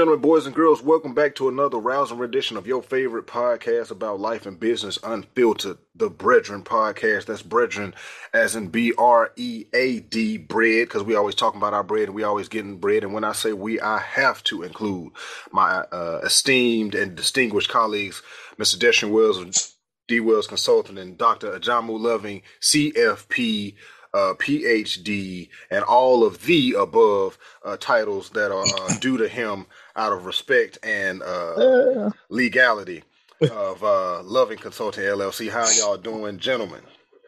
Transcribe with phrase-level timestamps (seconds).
[0.00, 4.18] gentlemen, boys and girls, welcome back to another rousing rendition of your favorite podcast about
[4.18, 7.26] life and business unfiltered, the Brethren podcast.
[7.26, 7.94] That's Brethren
[8.32, 12.04] as in B R E A D bread, because we always talking about our bread
[12.04, 13.04] and we always getting bread.
[13.04, 15.12] And when I say we, I have to include
[15.52, 18.22] my uh, esteemed and distinguished colleagues,
[18.58, 18.78] Mr.
[18.78, 19.74] Deshaun Wells
[20.08, 21.50] D Wells Consulting and Dr.
[21.50, 23.74] Ajamu Loving, CFP
[24.12, 29.66] uh, PhD, and all of the above uh, titles that are uh, due to him
[29.96, 33.02] out of respect and uh, legality
[33.50, 35.50] of uh, Loving Consulting LLC.
[35.50, 36.82] How y'all doing, gentlemen?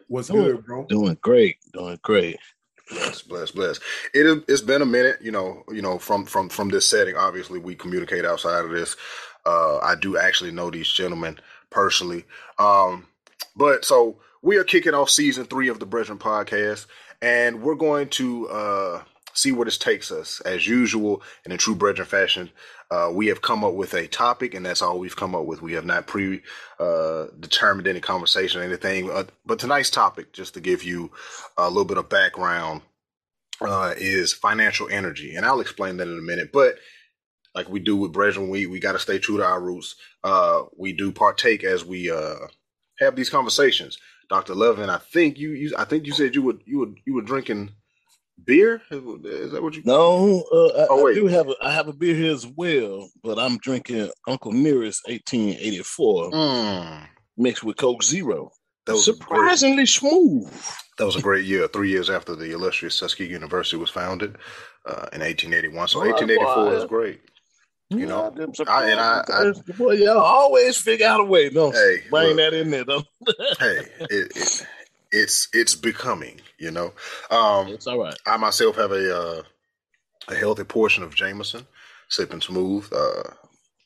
[0.07, 0.85] What's good, bro?
[0.85, 2.37] Doing great, doing great.
[2.89, 3.79] Bless, bless, bless.
[4.13, 7.15] It it's been a minute, you know, you know, from from from this setting.
[7.15, 8.95] Obviously, we communicate outside of this.
[9.45, 12.25] Uh, I do actually know these gentlemen personally,
[12.59, 13.07] um,
[13.55, 16.85] but so we are kicking off season three of the Brethren podcast,
[17.21, 20.41] and we're going to uh, see where this takes us.
[20.41, 22.51] As usual, in a true Brethren fashion,
[22.91, 25.61] uh, we have come up with a topic, and that's all we've come up with.
[25.61, 26.41] We have not pre
[26.79, 29.09] uh, determined any conversation or anything.
[29.09, 31.11] Uh, but tonight's topic, just to give you
[31.57, 32.81] a little bit of background,
[33.61, 36.51] uh, is financial energy, and I'll explain that in a minute.
[36.51, 36.75] But
[37.55, 39.95] like we do with Brethren, we we got to stay true to our roots.
[40.23, 42.05] Uh, we do partake as we
[42.99, 43.97] have these conversations.
[44.29, 44.55] Dr.
[44.55, 47.21] Loving, I think you, you I think you said you would you would you were
[47.21, 47.71] drinking
[48.45, 48.81] beer.
[48.91, 49.83] Is that what you?
[49.85, 53.09] No, uh, I, oh, I, do have a I have a beer here as well,
[53.23, 57.07] but I'm drinking Uncle Nearest 1884 mm.
[57.37, 58.51] mixed with Coke Zero.
[58.85, 60.53] That was surprisingly great, smooth.
[60.97, 61.67] That was a great year.
[61.67, 64.37] Three years after the illustrious Tuskegee University was founded
[64.85, 65.87] uh, in 1881.
[65.87, 67.21] So 1884 is great.
[67.89, 68.33] You know,
[68.67, 71.49] I, and I, I boy, y'all always figure out a way.
[71.49, 73.03] Don't hey, bring look, that in there, though.
[73.59, 74.67] hey, it, it,
[75.13, 76.41] it's it's becoming.
[76.57, 76.93] You know,
[77.29, 78.17] um, it's all right.
[78.25, 79.43] I myself have a uh,
[80.27, 81.65] a healthy portion of Jameson,
[82.09, 82.91] sipping smooth.
[82.91, 83.23] Uh,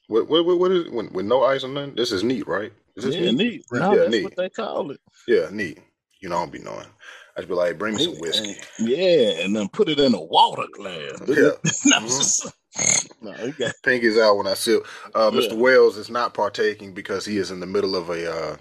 [0.07, 0.93] what what what is it?
[0.93, 1.93] When, with no ice on none?
[1.95, 2.71] This is neat, right?
[2.95, 3.35] Is this yeah, neat?
[3.35, 3.65] neat.
[3.71, 4.23] No, yeah, that's neat.
[4.23, 5.01] what they call it.
[5.27, 5.79] Yeah, neat.
[6.19, 6.87] You know, I don't be knowing.
[7.35, 8.55] I would be like, bring me some whiskey.
[8.79, 11.21] Yeah, and then put it in a water glass.
[11.27, 11.51] Yeah.
[11.99, 13.25] mm-hmm.
[13.25, 13.69] no, okay.
[13.83, 14.87] Pink is out when I sip.
[15.13, 15.51] Uh, Mr.
[15.51, 15.57] Yeah.
[15.57, 18.57] Wells is not partaking because he is in the middle of a uh,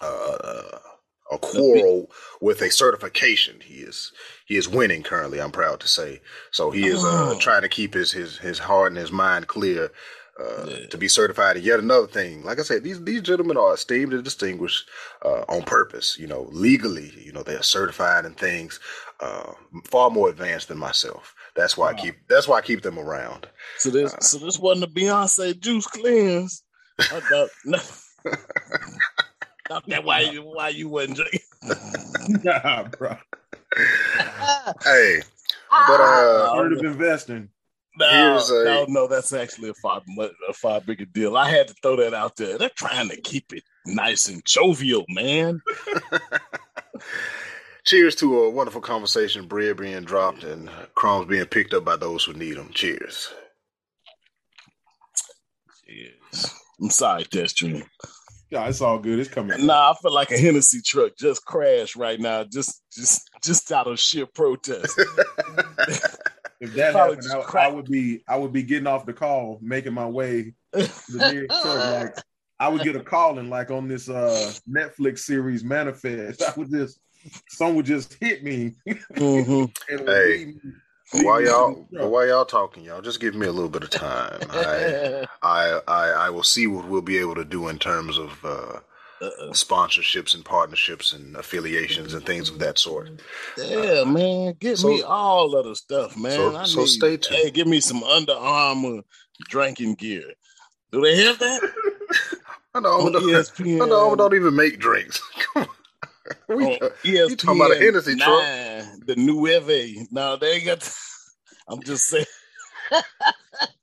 [0.00, 0.78] uh,
[1.32, 2.10] a quarrel
[2.40, 3.60] with a certification.
[3.64, 4.12] He is
[4.46, 5.40] he is winning currently.
[5.40, 6.20] I'm proud to say.
[6.50, 7.38] So he is uh, oh.
[7.38, 9.90] trying to keep his his his heart and his mind clear.
[10.40, 10.86] Uh, yeah.
[10.86, 12.42] To be certified, and yet another thing.
[12.42, 14.88] Like I said, these these gentlemen are esteemed and distinguished
[15.22, 16.18] uh, on purpose.
[16.18, 18.80] You know, legally, you know, they are certified in things
[19.20, 19.52] uh,
[19.84, 21.34] far more advanced than myself.
[21.54, 22.14] That's why I keep.
[22.28, 23.46] That's why I keep them around.
[23.76, 26.62] So this, uh, so this wasn't a Beyonce juice cleanse.
[26.98, 27.78] I thought, no.
[29.72, 31.40] thought that why you why you wasn't drinking.
[32.44, 33.16] nah, bro.
[34.84, 35.20] hey,
[35.70, 37.48] but uh, heard of investing.
[37.98, 40.00] No, a, no, no, that's actually a far
[40.48, 41.36] a far bigger deal.
[41.36, 42.56] I had to throw that out there.
[42.56, 45.60] They're trying to keep it nice and jovial, man.
[47.84, 52.24] cheers to a wonderful conversation, bread being dropped and crumbs being picked up by those
[52.24, 52.70] who need them.
[52.72, 53.32] Cheers.
[55.86, 56.54] Cheers.
[56.80, 57.82] I'm sorry, Destiny.
[58.52, 59.18] Yeah, it's all good.
[59.18, 59.64] It's coming.
[59.64, 63.86] Nah, I feel like a Hennessy truck just crashed right now, just just just out
[63.86, 64.92] of sheer protest.
[66.60, 69.94] if that happened, I, I, would be I would be getting off the call, making
[69.94, 72.14] my way to the nearest truck.
[72.14, 72.24] Like
[72.60, 77.00] I would get a calling like on this uh Netflix series Manifest, I would just
[77.48, 78.74] someone would just hit me.
[79.14, 80.06] Mm-hmm.
[80.06, 80.54] hey,
[81.12, 84.40] while y'all while y'all talking, y'all just give me a little bit of time.
[84.50, 88.44] I, I, I I will see what we'll be able to do in terms of
[88.44, 88.80] uh,
[89.50, 93.10] sponsorships and partnerships and affiliations and things of that sort.
[93.56, 96.32] Yeah, uh, man, get so, me all of the stuff, man.
[96.32, 97.40] So, so need, stay tuned.
[97.42, 99.02] Hey, give me some Under Armour
[99.48, 100.24] drinking gear.
[100.90, 101.70] Do they have that?
[102.74, 105.20] Under Armour, don't, Under Armour don't even make drinks.
[106.48, 108.44] We, oh, you talking about a Hennessy truck?
[109.06, 110.06] The new Eve.
[110.10, 110.96] No, they ain't got.
[111.68, 112.26] I'm just saying.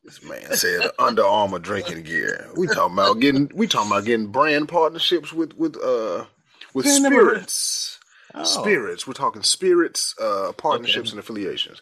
[0.03, 2.49] this man said Under Armour drinking gear.
[2.55, 3.49] We talking about getting.
[3.53, 6.25] We talking about getting brand partnerships with with uh
[6.73, 7.99] with spirits.
[8.35, 8.43] Oh.
[8.43, 9.07] Spirits.
[9.07, 11.13] We're talking spirits, uh, partnerships okay.
[11.13, 11.81] and affiliations.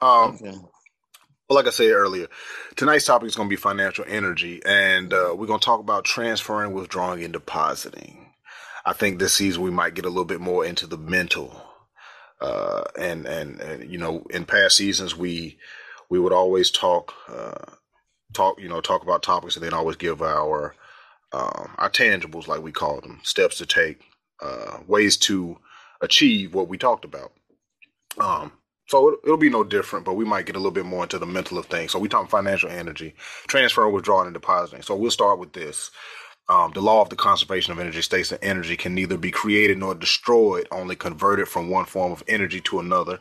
[0.00, 0.56] Um, okay.
[1.48, 2.28] Well, like I said earlier,
[2.76, 6.04] tonight's topic is going to be financial energy, and uh, we're going to talk about
[6.04, 8.27] transferring, withdrawing, and depositing.
[8.88, 11.62] I think this season we might get a little bit more into the mental.
[12.40, 15.58] Uh, and, and, and, you know, in past seasons, we,
[16.08, 17.66] we would always talk, uh,
[18.32, 20.74] talk, you know, talk about topics and then always give our,
[21.32, 24.00] um, our tangibles, like we call them, steps to take,
[24.40, 25.58] uh, ways to
[26.00, 27.32] achieve what we talked about.
[28.18, 28.52] Um,
[28.86, 31.18] so it, will be no different, but we might get a little bit more into
[31.18, 31.92] the mental of things.
[31.92, 33.14] So we talk financial energy,
[33.48, 34.80] transfer, withdrawing, and depositing.
[34.80, 35.90] So we'll start with this.
[36.48, 39.76] Um, the law of the conservation of energy states that energy can neither be created
[39.78, 43.20] nor destroyed, only converted from one form of energy to another.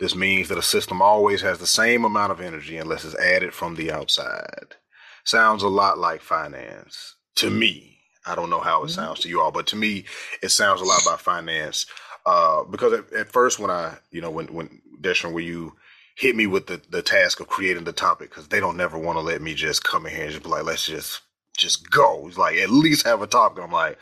[0.00, 3.54] This means that a system always has the same amount of energy unless it's added
[3.54, 4.74] from the outside.
[5.24, 7.98] Sounds a lot like finance to me.
[8.26, 8.94] I don't know how it mm-hmm.
[8.94, 10.04] sounds to you all, but to me,
[10.42, 11.86] it sounds a lot about finance.
[12.26, 15.76] Uh, because at, at, first, when I, you know, when when Destrian, where you
[16.16, 19.16] hit me with the the task of creating the topic, because they don't never want
[19.16, 21.22] to let me just come in here and just be like, let's just
[21.56, 22.26] just go.
[22.28, 23.64] It's like at least have a topic.
[23.64, 23.98] I'm like,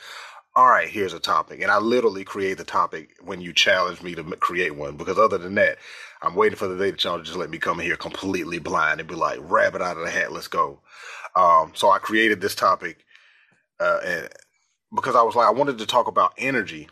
[0.56, 4.14] all right, here's a topic, and I literally create the topic when you challenge me
[4.16, 4.96] to create one.
[4.96, 5.78] Because other than that,
[6.22, 9.08] I'm waiting for the data channel to just let me come here completely blind and
[9.08, 10.80] be like, rabbit out of the hat, let's go.
[11.36, 13.04] Um, so I created this topic,
[13.80, 14.28] uh, and
[14.94, 16.86] because I was like, I wanted to talk about energy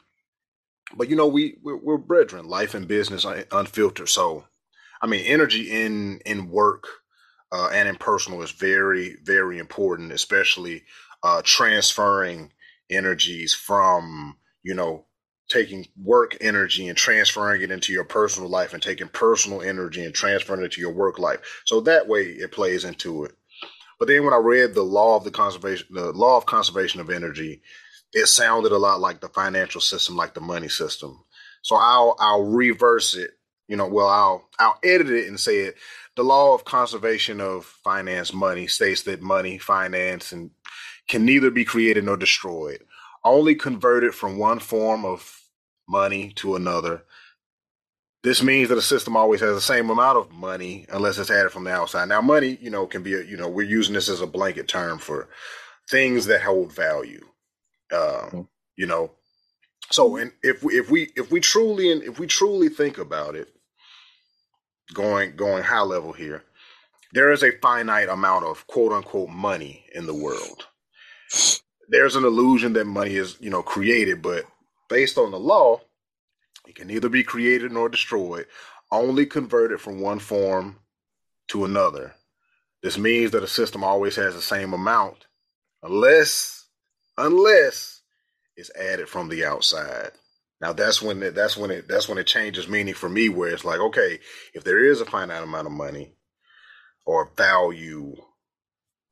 [0.96, 4.08] but you know, we we're, we're brethren, life and business unfiltered.
[4.08, 4.46] So,
[5.02, 6.86] I mean, energy in in work
[7.52, 10.84] uh, and in personal is very very important, especially
[11.22, 12.52] uh, transferring
[12.90, 15.04] energies from you know
[15.48, 20.14] taking work energy and transferring it into your personal life and taking personal energy and
[20.14, 21.62] transferring it to your work life.
[21.64, 23.32] So that way it plays into it.
[23.98, 27.10] But then when I read the law of the conservation, the law of conservation of
[27.10, 27.62] energy,
[28.12, 31.24] it sounded a lot like the financial system, like the money system.
[31.62, 33.30] So I'll I'll reverse it.
[33.68, 35.76] You know, well I'll I'll edit it and say it.
[36.16, 40.50] The law of conservation of finance money states that money, finance, and
[41.08, 42.82] can neither be created nor destroyed,
[43.24, 45.42] only converted from one form of
[45.88, 47.04] money to another.
[48.22, 51.52] This means that a system always has the same amount of money unless it's added
[51.52, 52.08] from the outside.
[52.08, 54.66] Now, money, you know, can be a, you know, we're using this as a blanket
[54.66, 55.28] term for
[55.88, 57.24] things that hold value.
[57.92, 59.12] Um, you know,
[59.90, 63.36] so and if we if we if we truly and if we truly think about
[63.36, 63.55] it,
[64.94, 66.44] going going high level here,
[67.12, 70.66] there is a finite amount of quote unquote money in the world.
[71.88, 74.44] There's an illusion that money is you know created, but
[74.88, 75.80] based on the law,
[76.66, 78.46] it can neither be created nor destroyed,
[78.90, 80.78] only converted from one form
[81.48, 82.14] to another.
[82.82, 85.26] This means that a system always has the same amount,
[85.82, 86.66] unless
[87.16, 88.02] unless
[88.56, 90.12] it's added from the outside.
[90.60, 93.50] Now that's when it, that's when it that's when it changes meaning for me, where
[93.50, 94.18] it's like, okay,
[94.54, 96.14] if there is a finite amount of money
[97.04, 98.16] or value,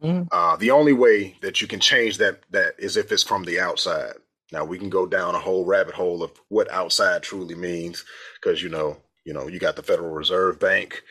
[0.02, 0.26] mm.
[0.32, 3.60] uh, the only way that you can change that that is if it's from the
[3.60, 4.14] outside.
[4.52, 8.04] Now we can go down a whole rabbit hole of what outside truly means,
[8.40, 11.02] because you know, you know, you got the Federal Reserve Bank,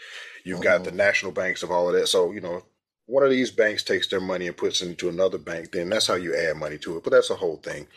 [0.45, 0.63] you've mm-hmm.
[0.63, 2.07] got the national banks of all of that.
[2.07, 2.63] So you know,
[3.05, 6.07] one of these banks takes their money and puts it into another bank, then that's
[6.07, 7.03] how you add money to it.
[7.03, 7.87] But that's a whole thing.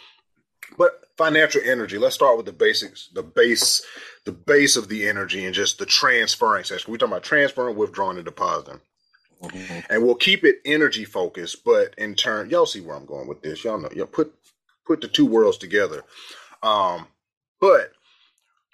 [0.77, 3.83] But financial energy, let's start with the basics, the base,
[4.25, 6.91] the base of the energy and just the transferring section.
[6.91, 8.81] We're talking about transferring, withdrawing, and depositing.
[9.43, 9.81] Mm-hmm.
[9.91, 13.43] And we'll keep it energy focused, but in turn, y'all see where I'm going with
[13.43, 13.65] this.
[13.65, 14.35] Y'all know, y'all put
[14.87, 16.03] put the two worlds together.
[16.63, 17.07] Um,
[17.61, 17.93] but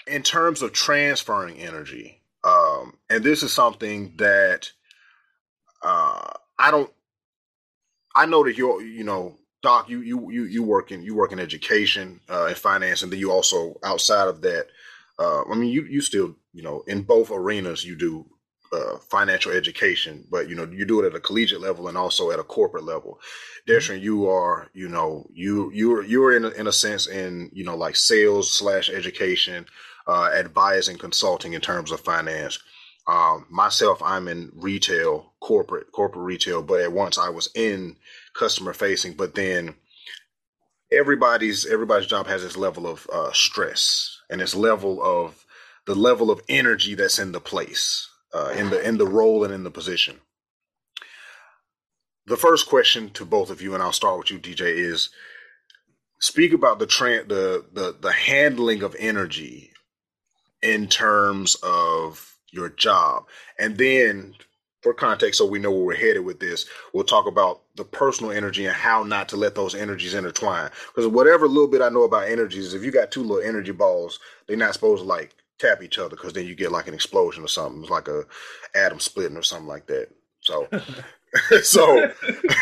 [0.06, 4.70] in terms of transferring energy, um, and this is something that
[5.82, 6.90] uh, I don't.
[8.14, 11.32] I know that you're, you know, Doc, you you you you work in you work
[11.32, 14.66] in education uh, and finance, and then you also outside of that.
[15.18, 18.26] Uh, I mean, you you still, you know, in both arenas, you do
[18.72, 22.30] uh, financial education, but you know, you do it at a collegiate level and also
[22.30, 23.20] at a corporate level.
[23.68, 24.02] Mm-hmm.
[24.02, 27.76] you are, you know, you you're you're in a, in a sense in you know
[27.76, 29.66] like sales slash education,
[30.08, 32.58] uh, advising, consulting in terms of finance.
[33.06, 37.96] Um, myself, I'm in retail, corporate, corporate retail, but at once I was in
[38.34, 39.14] customer facing.
[39.14, 39.74] But then
[40.92, 45.44] everybody's everybody's job has this level of uh, stress and this level of
[45.86, 49.52] the level of energy that's in the place, uh, in the in the role and
[49.52, 50.20] in the position.
[52.26, 55.10] The first question to both of you, and I'll start with you, DJ, is
[56.20, 59.72] speak about the tra- the the the handling of energy
[60.62, 63.24] in terms of your job.
[63.58, 64.34] And then
[64.82, 68.32] for context, so we know where we're headed with this, we'll talk about the personal
[68.32, 70.70] energy and how not to let those energies intertwine.
[70.88, 74.18] Because whatever little bit I know about energies, if you got two little energy balls,
[74.46, 77.44] they're not supposed to like tap each other because then you get like an explosion
[77.44, 77.82] or something.
[77.82, 78.24] It's like a
[78.74, 80.08] atom splitting or something like that.
[80.40, 80.68] So,
[81.62, 82.12] so,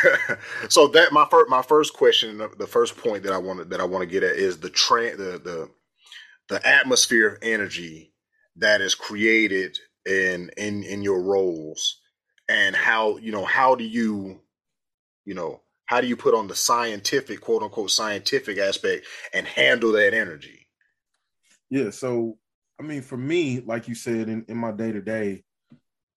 [0.69, 3.85] so that my first my first question, the first point that I wanted that I
[3.85, 5.71] want to get at is the tra- the the
[6.49, 8.13] the atmosphere of energy
[8.57, 12.00] that is created in in in your roles
[12.51, 14.41] and how you know how do you
[15.25, 19.93] you know how do you put on the scientific quote unquote scientific aspect and handle
[19.93, 20.67] that energy
[21.71, 22.37] yeah so
[22.81, 25.45] I mean, for me, like you said, in, in my day to day,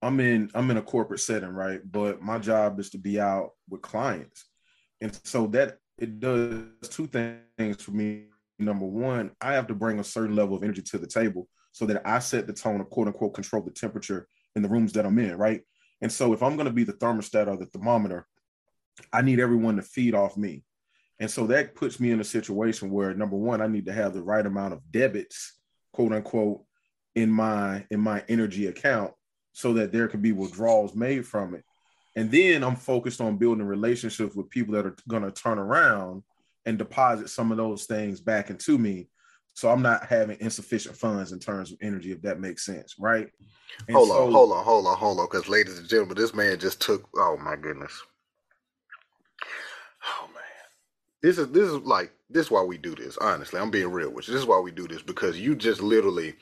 [0.02, 1.82] I'm in I'm in a corporate setting, right?
[1.84, 4.46] But my job is to be out with clients,
[5.02, 8.28] and so that it does two things for me.
[8.60, 11.86] Number one, I have to bring a certain level of energy to the table so
[11.88, 15.06] that I set the tone, of quote unquote, control the temperature in the rooms that
[15.06, 15.62] I'm in, right?
[16.04, 18.28] And so if I'm going to be the thermostat or the thermometer,
[19.14, 20.64] I need everyone to feed off me.
[21.20, 24.14] And so that puts me in a situation where number one, I need to have
[24.14, 25.60] the right amount of debits,
[25.94, 26.66] quote unquote,
[27.16, 29.14] in my in my energy account
[29.54, 31.64] so that there can be withdrawals made from it.
[32.18, 36.24] And then I'm focused on building relationships with people that are going to turn around
[36.66, 39.08] and deposit some of those things back into me.
[39.54, 43.30] So I'm not having insufficient funds in terms of energy, if that makes sense, right?
[43.88, 45.28] And hold so, on, hold on, hold on, hold on.
[45.28, 47.08] Because, ladies and gentlemen, this man just took.
[47.18, 47.94] Oh my goodness.
[50.06, 50.44] Oh man,
[51.22, 53.18] this is this is like this is why we do this.
[53.18, 54.34] Honestly, I'm being real with you.
[54.34, 56.36] This is why we do this because you just literally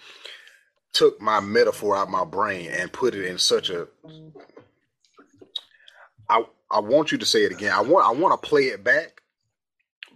[0.94, 3.88] took my metaphor out my brain and put it in such a
[6.30, 7.74] I I want you to say it again.
[7.74, 9.21] I want I want to play it back,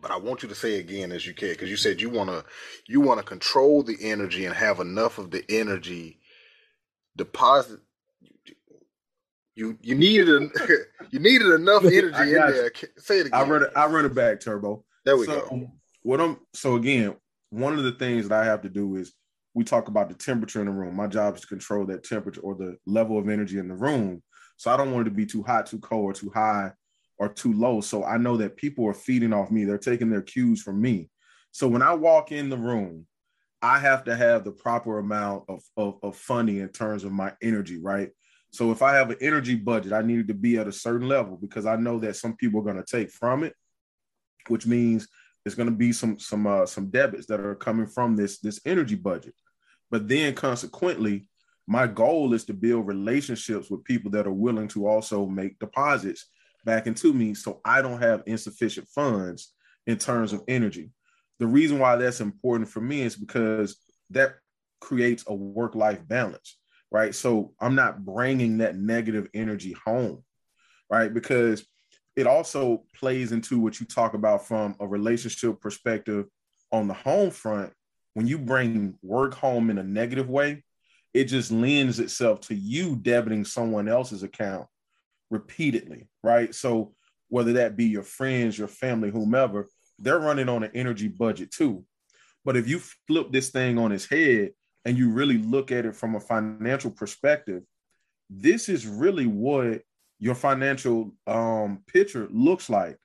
[0.05, 2.29] but I want you to say again as you can because you said you want
[2.29, 2.45] to
[2.85, 6.19] you want to control the energy and have enough of the energy
[7.15, 7.79] deposit.
[9.55, 10.51] You you needed
[11.09, 12.71] you needed enough energy in there.
[13.00, 13.41] Say it again.
[13.41, 13.71] I run it.
[13.75, 14.85] I run it back, Turbo.
[15.05, 15.71] There we so, go.
[16.03, 17.15] What I'm so again,
[17.50, 19.12] one of the things that I have to do is
[19.55, 20.95] we talk about the temperature in the room.
[20.95, 24.21] My job is to control that temperature or the level of energy in the room.
[24.57, 26.74] So I don't want it to be too hot, too cold, or too high
[27.17, 27.81] or too low.
[27.81, 29.63] So I know that people are feeding off me.
[29.63, 31.10] They're taking their cues from me.
[31.51, 33.07] So when I walk in the room,
[33.62, 37.34] I have to have the proper amount of, of, of funding in terms of my
[37.41, 38.10] energy, right?
[38.51, 41.38] So if I have an energy budget, I need to be at a certain level
[41.38, 43.53] because I know that some people are going to take from it,
[44.48, 45.07] which means
[45.43, 48.60] there's going to be some some uh, some debits that are coming from this this
[48.65, 49.34] energy budget.
[49.91, 51.27] But then consequently,
[51.67, 56.25] my goal is to build relationships with people that are willing to also make deposits
[56.65, 59.53] back into me so I don't have insufficient funds
[59.88, 60.89] in terms of energy.
[61.39, 63.77] The reason why that's important for me is because
[64.10, 64.36] that
[64.81, 66.57] creates a work life balance,
[66.91, 67.13] right?
[67.13, 70.24] So I'm not bringing that negative energy home,
[70.89, 71.13] right?
[71.13, 71.65] Because
[72.15, 76.25] it also plays into what you talk about from a relationship perspective
[76.72, 77.74] on the home front.
[78.13, 80.63] When you bring work home in a negative way,
[81.13, 84.67] it just lends itself to you debiting someone else's account
[85.29, 86.53] repeatedly, right?
[86.53, 86.94] So
[87.29, 89.67] whether that be your friends, your family, whomever,
[90.00, 91.86] they're running on an energy budget too.
[92.44, 94.51] But if you flip this thing on its head
[94.86, 97.63] and you really look at it from a financial perspective,
[98.29, 99.82] this is really what
[100.20, 102.98] your financial um, picture looks like.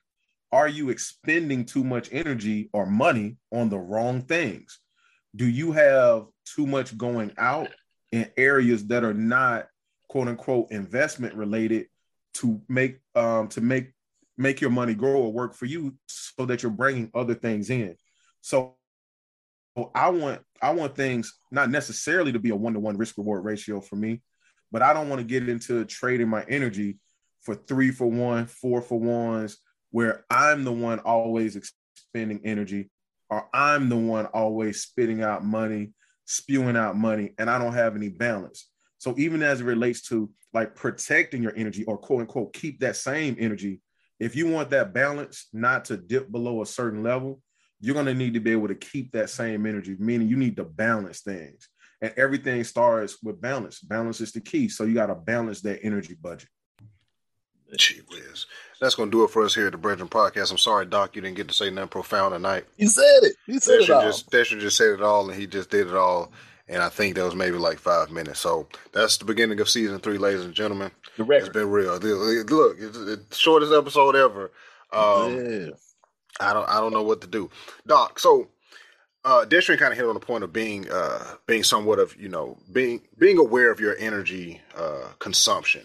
[0.51, 4.79] Are you expending too much energy or money on the wrong things?
[5.35, 7.69] Do you have too much going out
[8.11, 9.67] in areas that are not
[10.09, 11.87] quote unquote investment related
[12.35, 13.91] to make um to make
[14.37, 17.95] make your money grow or work for you so that you're bringing other things in
[18.41, 18.75] so
[19.93, 23.95] i want i want things not necessarily to be a one-to-one risk reward ratio for
[23.95, 24.21] me
[24.71, 26.97] but i don't want to get into trading my energy
[27.41, 29.57] for three for one four for ones
[29.91, 32.89] where i'm the one always expending energy
[33.29, 35.93] or i'm the one always spitting out money
[36.31, 38.69] spewing out money and I don't have any balance.
[39.01, 42.95] So even as it relates to like protecting your energy or quote unquote keep that
[42.95, 43.81] same energy,
[44.19, 47.41] if you want that balance not to dip below a certain level,
[47.79, 50.55] you're going to need to be able to keep that same energy, meaning you need
[50.57, 51.67] to balance things.
[51.99, 53.79] And everything starts with balance.
[53.79, 54.69] Balance is the key.
[54.69, 56.49] So you got to balance that energy budget.
[57.75, 58.45] Gee whiz.
[58.79, 60.51] That's going to do it for us here at the Brethren Podcast.
[60.51, 62.65] I'm sorry, Doc, you didn't get to say nothing profound tonight.
[62.77, 63.35] He said it.
[63.47, 64.01] He said Desher it all.
[64.03, 66.31] Just, Desher just said it all, and he just did it all.
[66.71, 68.39] And I think that was maybe like five minutes.
[68.39, 70.89] So that's the beginning of season three, ladies and gentlemen.
[71.17, 71.47] The record.
[71.47, 71.97] It's been real.
[71.97, 74.51] Look, it's the shortest episode ever.
[74.93, 75.69] Um, yeah.
[76.39, 77.49] I don't, I don't know what to do,
[77.85, 78.19] Doc.
[78.19, 78.47] So,
[79.25, 82.29] uh, Destrian kind of hit on the point of being, uh, being somewhat of, you
[82.29, 85.83] know, being, being aware of your energy, uh, consumption.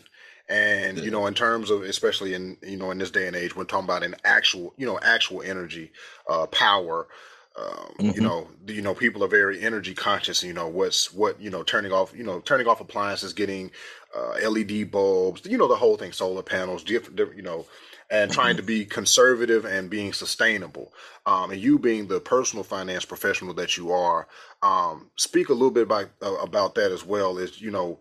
[0.49, 3.57] And you know, in terms of especially in you know in this day and age,
[3.57, 5.91] we're talking about an actual you know actual energy,
[6.31, 7.09] uh, power.
[7.59, 7.67] Um,
[7.99, 8.11] mm-hmm.
[8.11, 10.43] You know, you know, people are very energy conscious.
[10.43, 13.71] You know, what's what you know, turning off you know, turning off appliances, getting
[14.17, 15.47] uh, LED bulbs.
[15.47, 17.67] You know, the whole thing, solar panels, different, different you know,
[18.11, 18.59] and trying mm-hmm.
[18.59, 20.93] to be conservative and being sustainable.
[21.25, 24.29] Um, and you being the personal finance professional that you are,
[24.63, 27.39] um, speak a little bit about uh, about that as well.
[27.39, 27.99] Is you know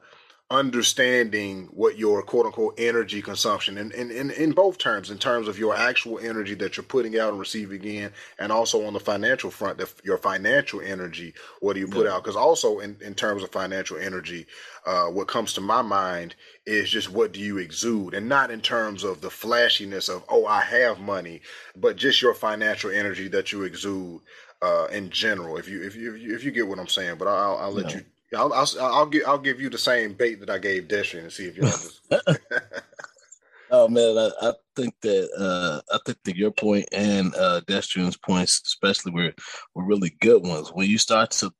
[0.51, 5.47] understanding what your quote unquote energy consumption and in, in, in both terms, in terms
[5.47, 8.99] of your actual energy that you're putting out and receiving in, and also on the
[8.99, 12.13] financial front, that your financial energy, what do you put yeah.
[12.13, 12.23] out?
[12.23, 14.45] Because also in, in terms of financial energy,
[14.85, 16.35] uh, what comes to my mind
[16.67, 20.45] is just what do you exude, and not in terms of the flashiness of oh
[20.45, 21.41] I have money,
[21.75, 24.21] but just your financial energy that you exude
[24.61, 25.57] uh, in general.
[25.57, 28.05] If you if you if you get what I'm saying, but I'll, I'll let you
[28.35, 31.31] I'll, I'll, I'll give I'll give you the same bait that I gave Destrian and
[31.31, 32.39] see if you understand.
[33.71, 38.17] oh man, I, I, think that uh, I think that your point and uh, Destrian's
[38.17, 39.33] points, especially, were
[39.73, 40.69] were really good ones.
[40.73, 41.51] When you start to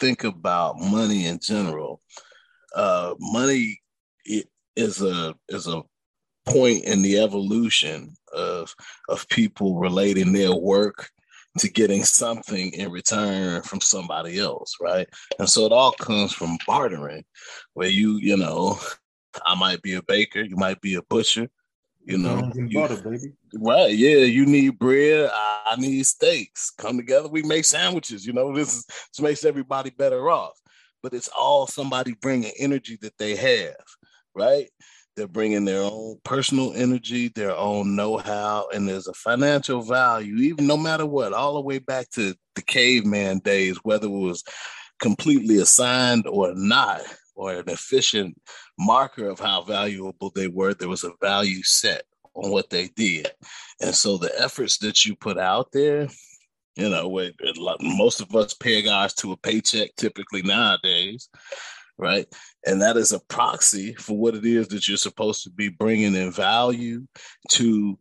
[0.00, 2.00] think about money in general,
[2.74, 3.80] uh, money
[4.76, 5.82] is a is a
[6.46, 8.74] point in the evolution of
[9.08, 11.10] of people relating their work
[11.58, 15.08] to getting something in return from somebody else, right?
[15.38, 17.24] And so it all comes from bartering,
[17.74, 18.78] where you, you know,
[19.46, 21.48] I might be a baker, you might be a butcher,
[22.04, 23.32] you know, you, butter, baby.
[23.54, 23.94] Right?
[23.94, 25.30] Yeah, you need bread.
[25.32, 26.72] I need steaks.
[26.76, 28.26] Come together, we make sandwiches.
[28.26, 30.58] You know, this is this makes everybody better off.
[31.02, 33.84] But it's all somebody bringing energy that they have,
[34.34, 34.68] right?
[35.14, 40.36] They're bringing their own personal energy, their own know how, and there's a financial value,
[40.36, 44.42] even no matter what, all the way back to the caveman days, whether it was
[45.00, 47.02] completely assigned or not,
[47.34, 48.40] or an efficient
[48.78, 52.04] marker of how valuable they were, there was a value set
[52.34, 53.30] on what they did.
[53.80, 56.08] And so the efforts that you put out there,
[56.76, 57.30] you know,
[57.82, 61.28] most of us pay guys to a paycheck typically nowadays
[61.98, 62.26] right?
[62.66, 66.14] And that is a proxy for what it is that you're supposed to be bringing
[66.14, 67.06] in value
[67.50, 67.98] to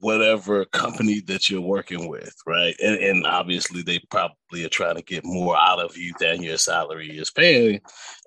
[0.00, 2.74] whatever company that you're working with, right?
[2.82, 6.58] And, and obviously, they probably are trying to get more out of you than your
[6.58, 7.80] salary is paying.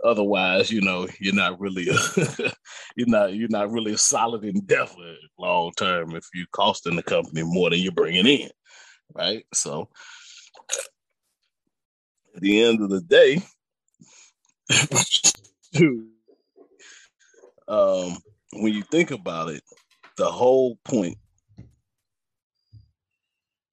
[0.04, 1.84] Otherwise, you know, you're not really
[2.96, 7.44] you're not you're not really a solid endeavor long term if you're costing the company
[7.44, 8.50] more than you're bringing in,
[9.14, 9.46] right?
[9.54, 9.90] So,
[12.36, 13.42] at the end of the day,
[17.68, 18.18] um,
[18.54, 19.64] when you think about it,
[20.18, 21.18] the whole point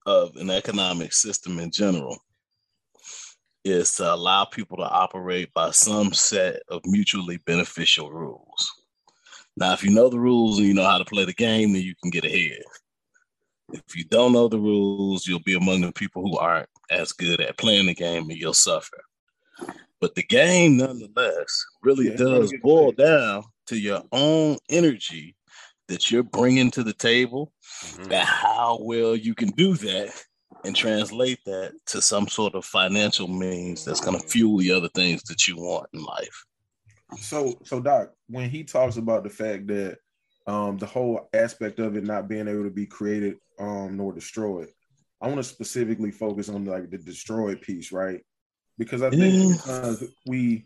[0.07, 2.19] of an economic system in general
[3.65, 8.73] is to allow people to operate by some set of mutually beneficial rules.
[9.57, 11.83] Now, if you know the rules and you know how to play the game, then
[11.83, 12.63] you can get ahead.
[13.73, 17.41] If you don't know the rules, you'll be among the people who aren't as good
[17.41, 19.05] at playing the game and you'll suffer.
[20.01, 25.37] But the game, nonetheless, really yeah, does boil down to your own energy
[25.89, 28.13] that you're bringing to the table mm-hmm.
[28.13, 30.11] and how well you can do that
[30.65, 34.89] and translate that to some sort of financial means that's going to fuel the other
[34.95, 36.45] things that you want in life.
[37.19, 39.99] So, so Doc, when he talks about the fact that
[40.47, 44.69] um, the whole aspect of it not being able to be created um, nor destroyed,
[45.21, 48.21] I want to specifically focus on like the destroyed piece, right?
[48.81, 49.95] Because I think uh,
[50.27, 50.65] we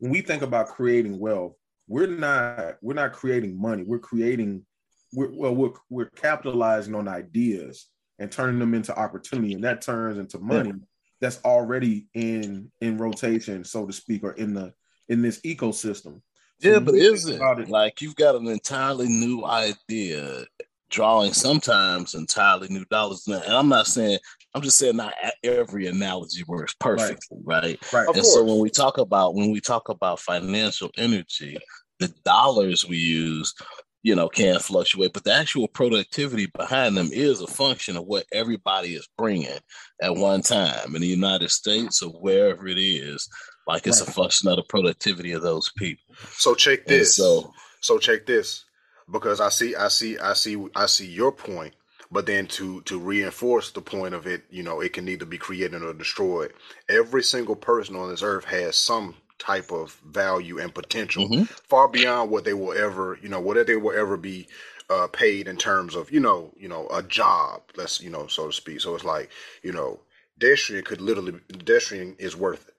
[0.00, 1.54] when we think about creating wealth,
[1.88, 3.84] we're not we're not creating money.
[3.84, 4.66] We're creating
[5.14, 7.86] we're, well we're we're capitalizing on ideas
[8.18, 10.84] and turning them into opportunity, and that turns into money yeah.
[11.22, 14.74] that's already in in rotation, so to speak, or in the
[15.08, 16.20] in this ecosystem.
[16.60, 20.44] So yeah, but is it, it like you've got an entirely new idea
[20.90, 23.26] drawing sometimes entirely new dollars.
[23.26, 24.18] And I'm not saying
[24.54, 27.78] I'm just saying not every analogy works perfectly, right?
[27.92, 27.92] Right.
[27.92, 28.16] right.
[28.16, 31.58] And so when we talk about when we talk about financial energy,
[32.00, 33.54] the dollars we use,
[34.02, 38.24] you know, can fluctuate, but the actual productivity behind them is a function of what
[38.32, 39.58] everybody is bringing
[40.00, 43.28] at one time in the United States or wherever it is.
[43.66, 44.08] Like it's right.
[44.08, 46.14] a function of the productivity of those people.
[46.30, 47.18] So check this.
[47.18, 48.64] And so so check this
[49.10, 51.74] because I see I see I see I see your point
[52.10, 55.38] but then to to reinforce the point of it you know it can either be
[55.38, 56.52] created or destroyed.
[56.88, 61.44] Every single person on this earth has some type of value and potential mm-hmm.
[61.44, 64.48] far beyond what they will ever you know whatever they will ever be
[64.90, 68.46] uh, paid in terms of you know you know a job let's you know so
[68.46, 68.80] to speak.
[68.80, 69.30] So it's like
[69.62, 70.00] you know
[70.40, 72.70] Destrian could literally Destrian is worth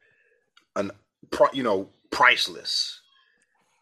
[0.75, 0.91] an
[1.53, 3.01] you know priceless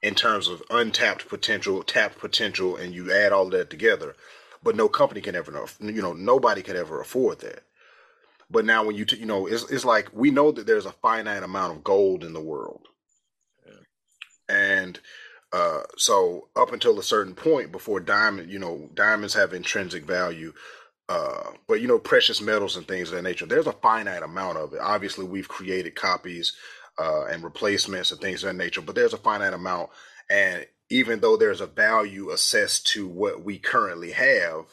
[0.02, 4.16] in terms of untapped potential tapped potential and you add all that together
[4.64, 5.66] but no company can ever.
[5.80, 7.64] You know, nobody can ever afford that.
[8.50, 10.92] But now, when you t- you know, it's it's like we know that there's a
[10.92, 12.88] finite amount of gold in the world,
[13.66, 14.56] yeah.
[14.56, 15.00] and
[15.52, 20.54] uh, so up until a certain point before diamond, you know, diamonds have intrinsic value.
[21.10, 24.58] Uh, but you know, precious metals and things of that nature, there's a finite amount
[24.58, 24.80] of it.
[24.82, 26.54] Obviously, we've created copies
[26.98, 28.82] uh, and replacements and things of that nature.
[28.82, 29.90] But there's a finite amount,
[30.30, 34.66] and even though there's a value assessed to what we currently have,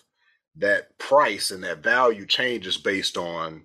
[0.57, 3.64] that price and that value changes based on,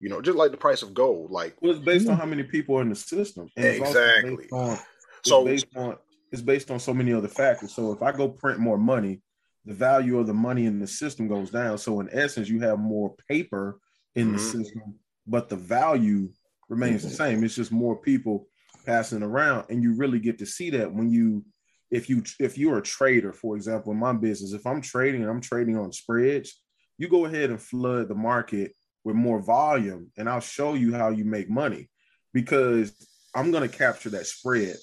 [0.00, 1.30] you know, just like the price of gold.
[1.30, 3.48] Like, well, it's based on how many people are in the system.
[3.56, 4.48] And exactly.
[4.50, 4.78] On,
[5.24, 5.96] so based on
[6.32, 7.72] it's based on so many other factors.
[7.72, 9.22] So if I go print more money,
[9.64, 11.78] the value of the money in the system goes down.
[11.78, 13.78] So in essence, you have more paper
[14.16, 14.36] in mm-hmm.
[14.36, 16.30] the system, but the value
[16.68, 17.10] remains mm-hmm.
[17.10, 17.44] the same.
[17.44, 18.48] It's just more people
[18.84, 21.44] passing around, and you really get to see that when you
[21.90, 25.30] if you if you're a trader, for example, in my business, if I'm trading and
[25.30, 26.60] I'm trading on spreads,
[26.98, 31.10] you go ahead and flood the market with more volume, and I'll show you how
[31.10, 31.90] you make money
[32.32, 32.94] because
[33.34, 34.76] I'm going to capture that spread.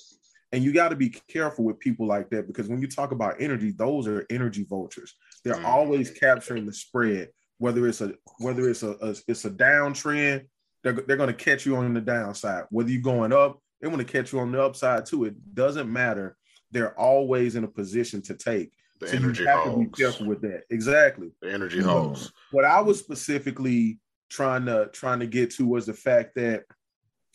[0.53, 3.35] And you got to be careful with people like that because when you talk about
[3.39, 5.15] energy, those are energy vultures.
[5.45, 5.65] They're mm.
[5.65, 10.45] always capturing the spread, whether it's a whether it's a, a it's a downtrend,
[10.83, 12.65] they're, they're going to catch you on the downside.
[12.69, 15.25] Whether you're going up, they want to catch you on the upside too.
[15.25, 16.37] It doesn't matter
[16.71, 18.71] they're always in a position to take.
[18.99, 19.73] The so energy you have hogs.
[19.73, 20.63] to be careful with that.
[20.69, 21.31] Exactly.
[21.41, 21.89] The energy mm-hmm.
[21.89, 22.31] hogs.
[22.51, 26.63] What I was specifically trying to trying to get to was the fact that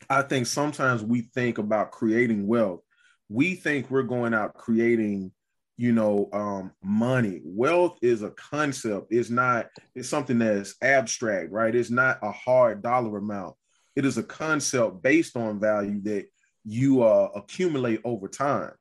[0.08, 2.82] I think sometimes we think about creating wealth.
[3.28, 5.32] We think we're going out creating,
[5.76, 7.40] you know, um, money.
[7.44, 9.08] Wealth is a concept.
[9.10, 9.68] It's not.
[9.94, 11.74] It's something that's abstract, right?
[11.74, 13.56] It's not a hard dollar amount.
[13.96, 16.26] It is a concept based on value that
[16.64, 18.72] you uh, accumulate over time.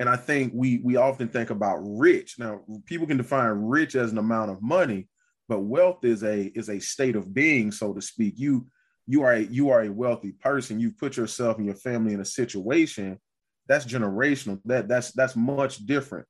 [0.00, 2.38] And I think we we often think about rich.
[2.38, 5.08] Now, people can define rich as an amount of money,
[5.46, 8.34] but wealth is a is a state of being, so to speak.
[8.38, 8.66] You
[9.06, 10.80] you are a, you are a wealthy person.
[10.80, 13.20] You've put yourself and your family in a situation
[13.68, 14.58] that's generational.
[14.64, 16.26] That that's that's much different.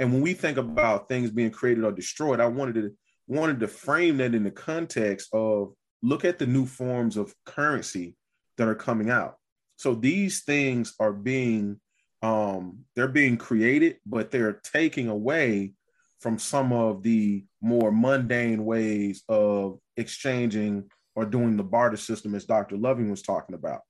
[0.00, 2.96] And when we think about things being created or destroyed, I wanted to
[3.28, 5.72] wanted to frame that in the context of
[6.02, 8.16] look at the new forms of currency
[8.58, 9.36] that are coming out.
[9.76, 11.80] So these things are being
[12.24, 15.72] um, they're being created, but they're taking away
[16.20, 22.46] from some of the more mundane ways of exchanging or doing the barter system, as
[22.46, 22.78] Dr.
[22.78, 23.82] Loving was talking about.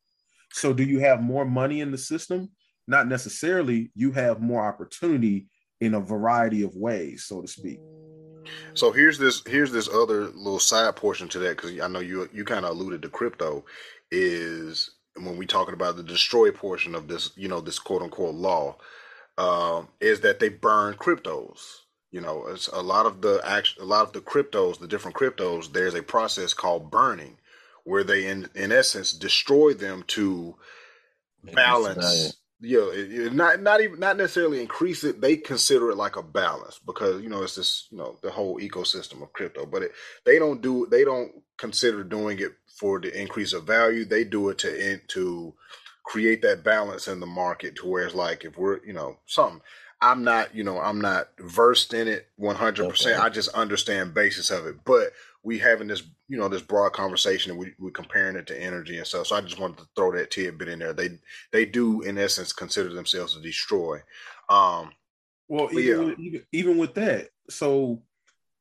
[0.53, 2.51] So, do you have more money in the system?
[2.89, 3.93] Not necessarily.
[3.95, 5.47] You have more opportunity
[5.81, 7.79] in a variety of ways, so to speak.
[8.75, 12.29] So here's this here's this other little side portion to that because I know you
[12.33, 13.65] you kind of alluded to crypto
[14.11, 18.35] is when we talking about the destroy portion of this, you know, this quote unquote
[18.35, 18.77] law,
[19.39, 21.61] um, is that they burn cryptos.
[22.11, 25.17] You know, it's a lot of the act, a lot of the cryptos, the different
[25.17, 25.73] cryptos.
[25.73, 27.39] There's a process called burning,
[27.85, 30.57] where they in in essence destroy them to
[31.43, 35.21] balance you know, it, it not not even not necessarily increase it.
[35.21, 38.59] They consider it like a balance because you know it's this you know the whole
[38.59, 39.67] ecosystem of crypto.
[39.67, 39.93] But it,
[40.25, 44.05] they don't do they don't consider doing it for the increase of value.
[44.05, 45.55] They do it to to
[46.05, 49.61] create that balance in the market to where it's like if we're you know something.
[50.01, 52.91] I'm not you know I'm not versed in it 100.
[52.91, 54.77] percent I just understand basis of it.
[54.85, 58.61] But we having this you know this broad conversation and we, we're comparing it to
[58.61, 61.11] energy and stuff so i just wanted to throw that tidbit in there they
[61.53, 63.99] they do in essence consider themselves to destroy
[64.49, 64.91] um
[65.49, 66.05] well even, yeah.
[66.05, 68.03] with, even, even with that so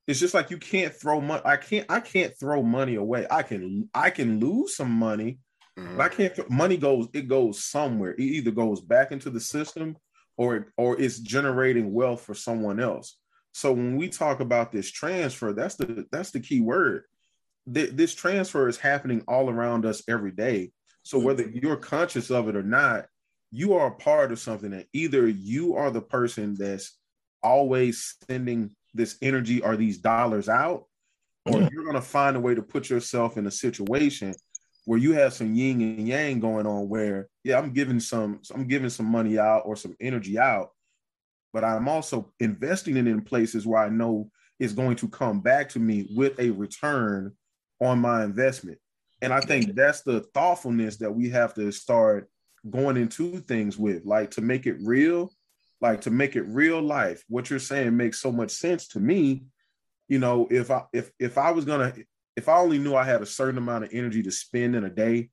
[0.08, 3.42] it's just like you can't throw money i can't i can't throw money away i
[3.42, 5.40] can i can lose some money
[5.78, 5.98] mm-hmm.
[5.98, 9.40] but i can't th- money goes it goes somewhere it either goes back into the
[9.40, 9.96] system
[10.36, 13.18] or or it's generating wealth for someone else
[13.54, 17.04] so when we talk about this transfer, that's the that's the key word.
[17.66, 20.72] This transfer is happening all around us every day.
[21.04, 21.26] So mm-hmm.
[21.26, 23.06] whether you're conscious of it or not,
[23.52, 26.98] you are a part of something that either you are the person that's
[27.42, 30.86] always sending this energy or these dollars out,
[31.46, 31.70] or yeah.
[31.72, 34.34] you're going to find a way to put yourself in a situation
[34.86, 38.68] where you have some yin and yang going on where yeah i'm giving some i'm
[38.68, 40.72] giving some money out or some energy out
[41.54, 45.70] but I'm also investing it in places where I know it's going to come back
[45.70, 47.34] to me with a return
[47.82, 48.78] on my investment.
[49.22, 52.30] And I think that's the thoughtfulness that we have to start
[52.70, 55.32] going into things with, like to make it real,
[55.82, 57.24] like to make it real life.
[57.30, 59.46] What you're saying makes so much sense to me.
[60.10, 61.94] You know, if I if if I was gonna
[62.36, 64.90] if I only knew I had a certain amount of energy to spend in a
[64.90, 65.30] day,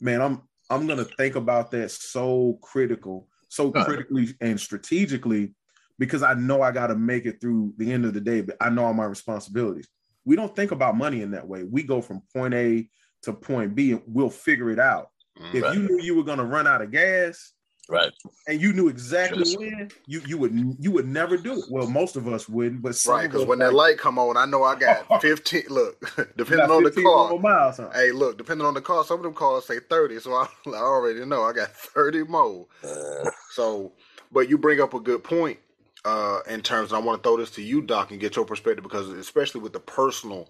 [0.00, 5.54] man, I'm I'm gonna think about that so critical so critically and strategically
[5.98, 8.56] because I know I got to make it through the end of the day, but
[8.60, 9.88] I know all my responsibilities.
[10.26, 11.62] We don't think about money in that way.
[11.62, 12.88] We go from point A
[13.22, 15.10] to point B and we'll figure it out.
[15.40, 15.54] Right.
[15.54, 17.52] If you knew you were going to run out of gas,
[17.88, 18.12] Right.
[18.48, 21.66] And you knew exactly Just, when you you would you would never do it.
[21.70, 24.44] Well, most of us wouldn't, but right because when like, that light come on, I
[24.44, 25.62] know I got fifteen.
[25.68, 26.00] look,
[26.36, 27.90] depending on the car, miles, huh?
[27.94, 30.78] hey, look, depending on the car, some of them cars say thirty, so I, I
[30.78, 32.66] already know I got thirty more.
[32.82, 33.92] Uh, so,
[34.32, 35.58] but you bring up a good point
[36.06, 36.92] uh, in terms.
[36.92, 39.72] I want to throw this to you, Doc, and get your perspective because especially with
[39.72, 40.48] the personal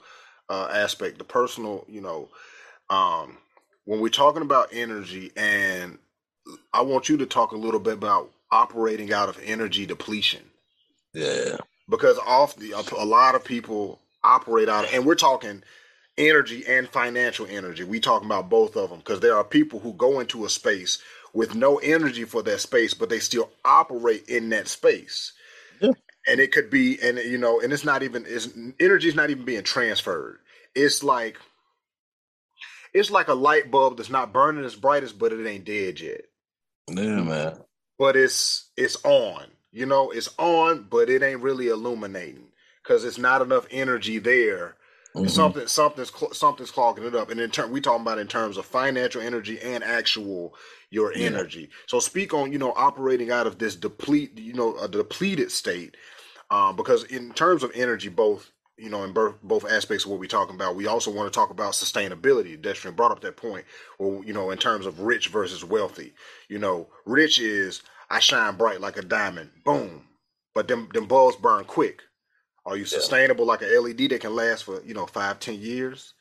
[0.51, 2.29] uh, aspect, the personal, you know,
[2.91, 3.39] um,
[3.85, 5.99] when we're talking about energy and
[6.73, 10.43] I want you to talk a little bit about operating out of energy depletion.
[11.15, 11.57] Yeah.
[11.89, 15.63] Because off the a lot of people operate out of, and we're talking
[16.19, 17.85] energy and financial energy.
[17.85, 20.99] We talking about both of them because there are people who go into a space
[21.33, 25.33] with no energy for that space, but they still operate in that space.
[26.29, 28.49] And it could be, and you know, and it's not even, it's
[28.81, 30.39] energy is not even being transferred.
[30.75, 31.39] It's like,
[32.93, 36.23] it's like a light bulb that's not burning as brightest, but it ain't dead yet.
[36.89, 37.59] Yeah, man.
[37.99, 39.47] But it's it's on.
[39.73, 42.49] You know, it's on, but it ain't really illuminating
[42.83, 44.77] because it's not enough energy there.
[45.15, 45.29] Mm-hmm.
[45.29, 47.31] Something something's something's clogging it up.
[47.31, 50.55] And in turn, we talking about in terms of financial energy and actual
[50.91, 51.27] your yeah.
[51.27, 51.71] energy.
[51.87, 55.97] So speak on you know operating out of this deplete you know a depleted state.
[56.49, 60.21] Um, because in terms of energy, both you know, in both, both aspects of what
[60.21, 60.77] we're talking about.
[60.77, 62.61] We also want to talk about sustainability.
[62.61, 63.65] Destrian brought up that point,
[63.99, 66.13] or you know, in terms of rich versus wealthy.
[66.49, 70.07] You know, rich is I shine bright like a diamond, boom,
[70.55, 72.03] but them them bulbs burn quick.
[72.67, 73.53] Are you sustainable yeah.
[73.53, 76.13] like a LED that can last for you know five, ten years?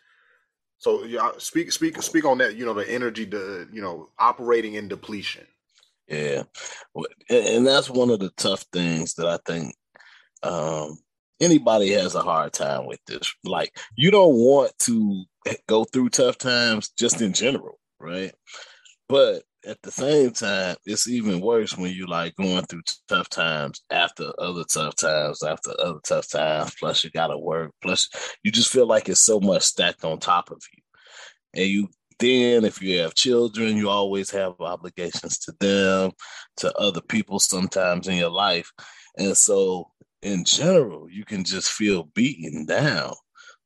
[0.86, 2.58] So yeah, speak speak speak on that.
[2.58, 5.48] You know, the energy, the you know, operating in depletion.
[6.08, 6.44] Yeah,
[7.28, 9.74] and that's one of the tough things that I think
[10.44, 11.00] um,
[11.42, 13.34] anybody has a hard time with this.
[13.44, 15.24] Like you don't want to
[15.68, 18.36] go through tough times just in general, right?
[19.10, 23.82] But at the same time, it's even worse when you like going through tough times
[23.90, 26.74] after other tough times, after other tough times.
[26.80, 27.72] Plus, you got to work.
[27.82, 28.10] Plus,
[28.44, 30.82] you just feel like it's so much stacked on top of you,
[31.62, 31.88] and you
[32.20, 36.12] then if you have children, you always have obligations to them,
[36.58, 38.72] to other people sometimes in your life,
[39.18, 43.14] and so in general, you can just feel beaten down,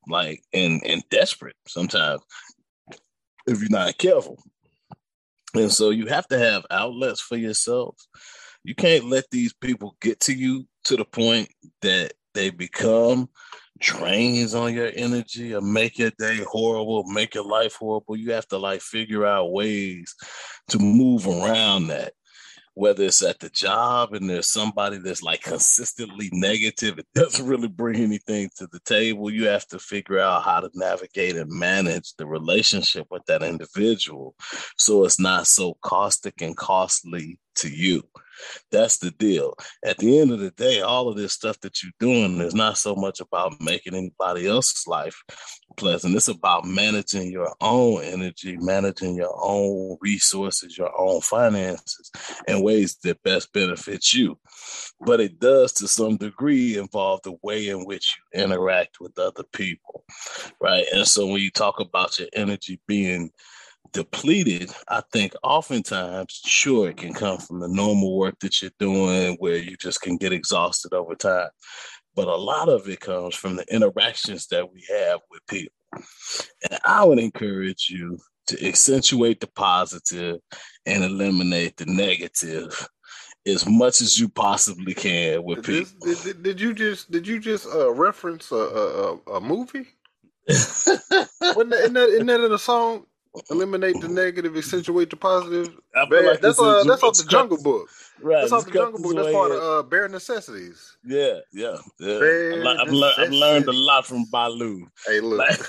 [0.07, 2.21] like and and desperate sometimes
[3.47, 4.41] if you're not careful.
[5.53, 7.95] And so you have to have outlets for yourself.
[8.63, 11.49] You can't let these people get to you to the point
[11.81, 13.29] that they become
[13.79, 18.17] drains on your energy or make your day horrible, make your life horrible.
[18.17, 20.13] You have to like figure out ways
[20.69, 22.13] to move around that
[22.79, 27.67] whether it's at the job and there's somebody that's like consistently negative, it doesn't really
[27.67, 29.29] bring anything to the table.
[29.29, 34.33] You have to figure out how to navigate and manage the relationship with that individual
[34.77, 38.01] so it's not so caustic and costly to you.
[38.71, 39.55] That's the deal.
[39.83, 42.77] At the end of the day, all of this stuff that you're doing is not
[42.77, 45.21] so much about making anybody else's life
[45.79, 46.15] pleasant.
[46.15, 52.11] It's about managing your own energy, managing your own resources, your own finances
[52.47, 54.37] in ways that best benefits you.
[54.99, 59.43] But it does to some degree involve the way in which you interact with other
[59.53, 60.03] people.
[60.61, 60.85] Right.
[60.93, 63.31] And so when you talk about your energy being
[63.93, 69.37] depleted, I think oftentimes, sure, it can come from the normal work that you're doing
[69.39, 71.49] where you just can get exhausted over time.
[72.19, 75.73] But a lot of it comes from the interactions that we have with people.
[76.69, 80.41] And I would encourage you to accentuate the positive
[80.86, 82.89] and eliminate the negative
[83.47, 86.08] as much as you possibly can with did people.
[86.08, 89.88] This, did, did, you just did you just uh, reference a, a, a movie?
[90.49, 93.05] isn't, that, isn't, that, isn't that in a song?
[93.51, 95.75] Eliminate the negative, accentuate the positive.
[95.95, 97.87] Like that's uh, that's off the Jungle Book.
[98.21, 99.15] Right, that's off the Jungle Book.
[99.15, 100.97] That's part of uh, Bare Necessities.
[101.05, 102.15] Yeah, yeah, yeah.
[102.15, 104.87] I've, I've, I've, learned a lot from Baloo.
[105.05, 105.47] Hey, look.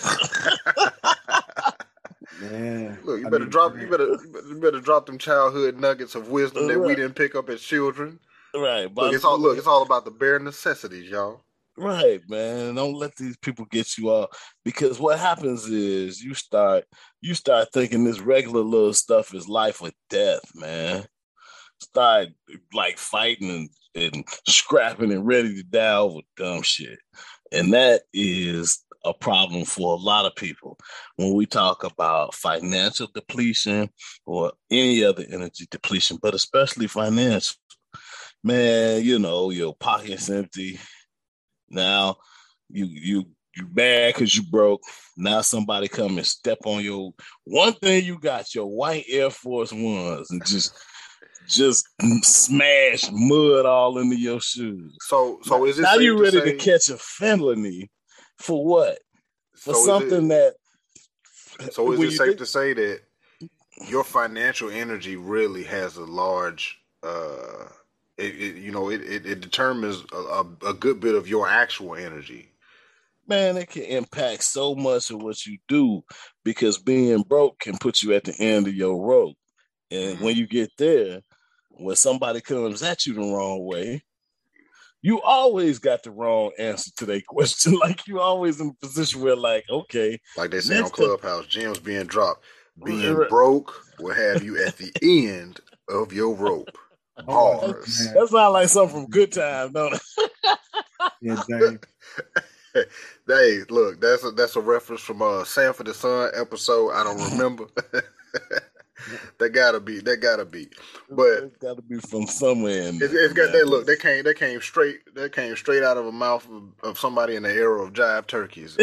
[2.41, 3.77] Man, look, you better mean, drop.
[3.77, 4.17] You better,
[4.49, 8.19] you better drop them childhood nuggets of wisdom that we didn't pick up as children.
[8.55, 9.59] Right, look, it's all look.
[9.59, 11.43] It's all about the bare necessities, y'all.
[11.77, 12.75] Right, man.
[12.75, 14.29] Don't let these people get you off
[14.65, 16.85] because what happens is you start
[17.23, 21.05] you start thinking this regular little stuff is life or death, man.
[21.81, 22.29] Start
[22.75, 26.99] like fighting and, and scrapping and ready to die over dumb shit.
[27.53, 30.79] And that is a problem for a lot of people
[31.17, 33.89] when we talk about financial depletion
[34.27, 37.57] or any other energy depletion, but especially financial.
[38.43, 40.79] Man, you know, your pocket's empty,
[41.71, 42.17] now
[42.69, 43.25] you you
[43.57, 44.81] you mad because you broke.
[45.17, 47.13] Now somebody come and step on your
[47.45, 50.73] one thing you got, your white Air Force Ones, and just
[51.49, 51.89] just
[52.23, 54.97] smash mud all into your shoes.
[55.01, 57.91] So, so is it now you ready to, say, to, catch a felony
[58.39, 58.99] for what?
[59.57, 60.55] For so something it,
[61.59, 61.73] that.
[61.73, 63.01] So is it safe think, to say that
[63.89, 66.77] your financial energy really has a large?
[67.03, 67.67] uh
[68.21, 71.49] it, it you know it, it, it determines a, a, a good bit of your
[71.49, 72.51] actual energy
[73.31, 76.03] man, it can impact so much of what you do
[76.45, 79.37] because being broke can put you at the end of your rope.
[79.91, 80.25] And mm-hmm.
[80.25, 81.21] when you get there,
[81.71, 84.03] when somebody comes at you the wrong way,
[85.01, 87.79] you always got the wrong answer to their question.
[87.79, 91.79] Like you always in a position where, like, okay, like they say on Clubhouse, gems
[91.79, 92.45] being dropped,
[92.85, 96.77] being broke will have you at the end of your rope.
[97.27, 98.13] Bars.
[98.15, 100.31] That sounds like something from Good Time, don't it?
[101.23, 101.79] yeah, Dave.
[103.27, 106.91] hey, look, that's a that's a reference from uh Sanford the Son episode.
[106.93, 107.67] I don't remember.
[109.39, 110.01] that gotta be.
[110.01, 110.69] That gotta be.
[111.11, 112.83] But it's gotta be from somewhere.
[112.83, 113.87] In it's, it's got that look.
[113.87, 114.25] That came.
[114.25, 115.15] That came straight.
[115.15, 118.27] That came straight out of a mouth of, of somebody in the era of jive
[118.27, 118.77] turkeys.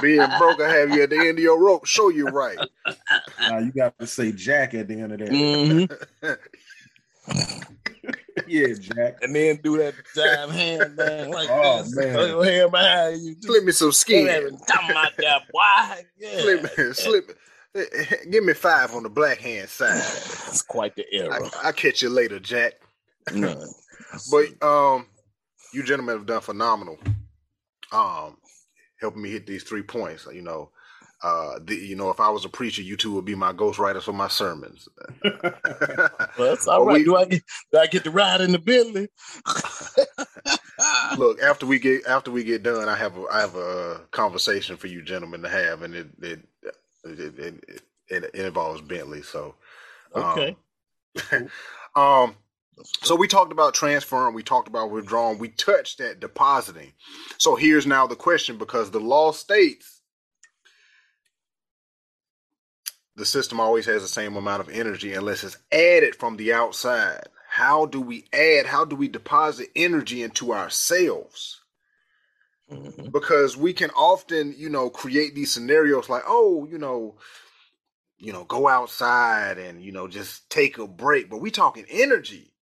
[0.00, 1.86] Being broke, I have you at the end of your rope.
[1.86, 2.58] Show you right.
[3.40, 5.28] Now you got to say Jack at the end of that.
[5.28, 6.32] Mm-hmm.
[8.46, 9.22] Yeah, Jack.
[9.22, 11.96] And then do that jive hand man like oh, this.
[11.96, 12.12] Man.
[12.12, 13.36] Throw your hand behind you.
[13.40, 14.26] Slip me some skin.
[14.66, 16.02] Talking about that boy.
[16.18, 16.40] Yeah.
[16.40, 17.38] Slip me, slip.
[18.30, 19.96] Give me five on the black hand side.
[19.96, 21.34] It's quite the error.
[21.34, 22.74] I, will catch you later, Jack.
[23.32, 23.60] No.
[24.30, 25.06] but um,
[25.72, 26.98] you gentlemen have done phenomenal.
[27.92, 28.36] Um,
[29.00, 30.26] helping me hit these three points.
[30.32, 30.70] You know,
[31.24, 34.02] uh, the, you know, if I was a preacher, you two would be my ghostwriters
[34.02, 34.86] for my sermons.
[35.24, 35.54] well,
[36.36, 36.98] that's all right.
[36.98, 39.08] We, do I get do I get to ride in the Bentley?
[41.16, 44.76] look, after we get after we get done, I have a I have a conversation
[44.76, 46.40] for you gentlemen to have, and it it
[47.04, 49.22] it, it, it, it involves Bentley.
[49.22, 49.54] So
[50.14, 50.54] okay.
[51.32, 51.48] Um,
[51.96, 52.36] um
[53.02, 56.92] so we talked about transferring, we talked about withdrawing, we touched at depositing.
[57.38, 59.93] So here's now the question because the law states
[63.16, 67.28] the system always has the same amount of energy unless it's added from the outside.
[67.48, 68.66] How do we add?
[68.66, 71.60] How do we deposit energy into ourselves?
[72.70, 73.10] Mm-hmm.
[73.10, 77.16] Because we can often, you know, create these scenarios like, oh, you know,
[78.18, 81.28] you know, go outside and you know just take a break.
[81.30, 82.52] But we talking energy.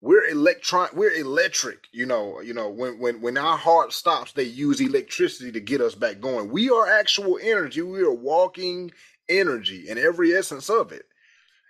[0.00, 0.88] We're electron.
[0.92, 1.86] We're electric.
[1.92, 2.40] You know.
[2.40, 6.20] You know when when when our heart stops, they use electricity to get us back
[6.20, 6.50] going.
[6.50, 7.80] We are actual energy.
[7.80, 8.90] We are walking
[9.28, 11.06] energy and every essence of it.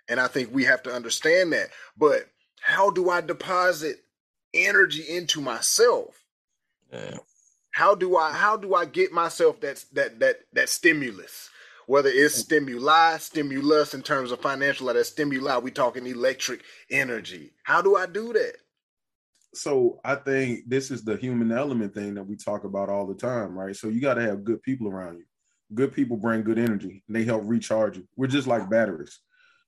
[0.07, 1.69] And I think we have to understand that.
[1.97, 2.29] But
[2.61, 3.97] how do I deposit
[4.53, 6.15] energy into myself?
[6.91, 7.17] Yeah.
[7.71, 11.49] How do I how do I get myself that that that that stimulus?
[11.85, 12.43] Whether it's mm.
[12.43, 17.51] stimuli, stimulus in terms of financial, like that stimuli, we talking electric energy.
[17.63, 18.57] How do I do that?
[19.55, 23.15] So I think this is the human element thing that we talk about all the
[23.15, 23.75] time, right?
[23.75, 25.25] So you got to have good people around you
[25.73, 28.07] good people bring good energy and they help recharge you.
[28.15, 29.19] We're just like batteries.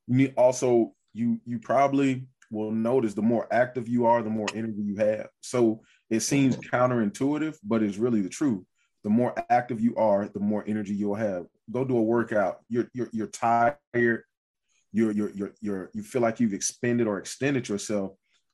[0.08, 4.48] You need also you you probably will notice the more active you are, the more
[4.54, 5.30] energy you have.
[5.40, 8.64] So it seems counterintuitive, but it's really the truth.
[9.04, 11.46] The more active you are, the more energy you'll have.
[11.72, 12.60] Go do a workout.
[12.70, 13.78] You're you're you're tired.
[13.94, 18.12] You're you're you're you're you feel like you've expended or extended yourself,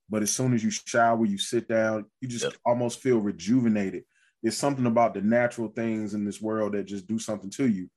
[0.10, 2.54] but as soon as you shower, you sit down, you just yep.
[2.66, 4.04] almost feel rejuvenated
[4.44, 7.90] it's something about the natural things in this world that just do something to you.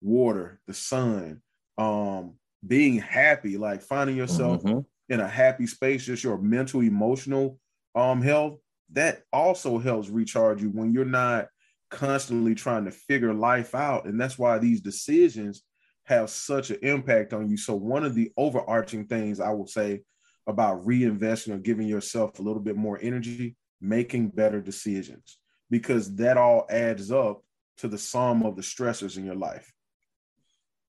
[0.00, 1.42] Water, the sun,
[1.76, 2.34] um,
[2.66, 4.80] being happy, like finding yourself mm-hmm.
[5.12, 7.58] in a happy space, just your mental, emotional
[7.94, 8.58] um health,
[8.92, 11.48] that also helps recharge you when you're not
[11.90, 14.04] constantly trying to figure life out.
[14.04, 15.62] And that's why these decisions
[16.04, 17.56] have such an impact on you.
[17.56, 20.02] So one of the overarching things I will say
[20.46, 25.38] about reinvesting or giving yourself a little bit more energy, making better decisions
[25.70, 27.42] because that all adds up
[27.78, 29.72] to the sum of the stressors in your life.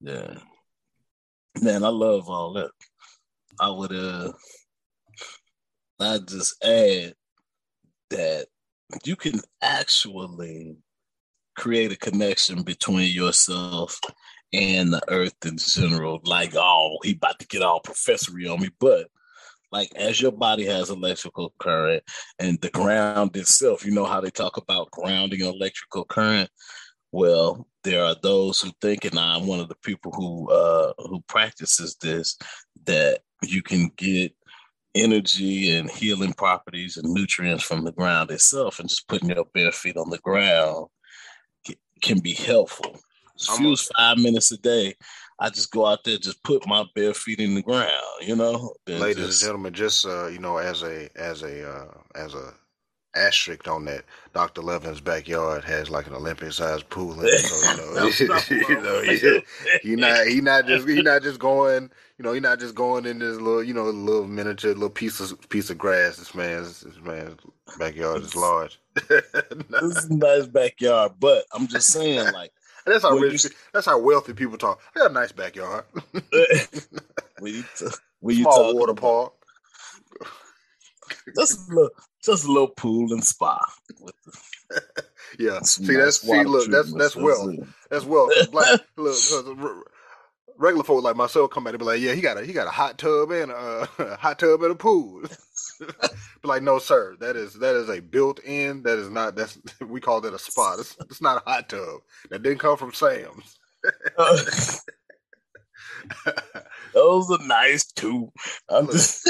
[0.01, 0.35] Yeah.
[1.61, 2.71] Man, I love all that.
[3.59, 4.31] I would uh
[5.99, 7.13] I just add
[8.09, 8.47] that
[9.03, 10.77] you can actually
[11.55, 13.99] create a connection between yourself
[14.53, 16.21] and the earth in general.
[16.23, 19.07] Like, oh, he about to get all professory on me, but
[19.71, 22.03] like as your body has electrical current
[22.39, 26.49] and the ground itself, you know how they talk about grounding electrical current.
[27.11, 31.21] Well, there are those who think, and I'm one of the people who uh, who
[31.27, 32.37] practices this,
[32.85, 34.35] that you can get
[34.95, 39.71] energy and healing properties and nutrients from the ground itself, and just putting your bare
[39.71, 40.87] feet on the ground
[42.01, 42.97] can be helpful.
[43.37, 44.95] Just use five minutes a day
[45.39, 48.73] I just go out there, just put my bare feet in the ground, you know.
[48.87, 52.53] Ladies just, and gentlemen, just uh, you know, as a as a uh, as a
[53.15, 54.61] asterisk on that, Dr.
[54.61, 57.39] Loving's backyard has like an Olympic sized pool in it.
[57.39, 61.89] So, you know, you know he, he not he not just he not just going,
[62.17, 65.19] you know, he not just going in this little, you know, little miniature little piece
[65.19, 66.17] of piece of grass.
[66.17, 67.39] This man's this man's
[67.77, 68.79] backyard is large.
[69.07, 69.23] this
[69.81, 72.51] is a nice backyard, but I'm just saying, like
[72.89, 74.81] that's how rich, you, that's how wealthy people talk.
[74.95, 75.85] I got a nice backyard.
[77.39, 77.85] when you, t-
[78.19, 79.33] when you Small water park.
[81.35, 81.89] Just a little,
[82.23, 83.59] just a little pool and spa.
[85.39, 85.59] yeah.
[85.61, 87.55] See, that's see, look, that's that's wealth.
[87.89, 88.31] That's wealth.
[88.51, 89.15] Like, look,
[90.57, 92.67] regular folk like myself come back and be like, yeah, he got a he got
[92.67, 95.23] a hot tub and a, a hot tub and a pool.
[95.79, 95.87] Be
[96.43, 98.83] like, no, sir, that is that is a built in.
[98.83, 99.35] That is not.
[99.35, 100.79] That's we call that a spot.
[100.79, 102.01] It's, it's not a hot tub.
[102.29, 103.57] That didn't come from Sam's.
[106.93, 108.31] Those are nice too.
[108.69, 109.27] I'm just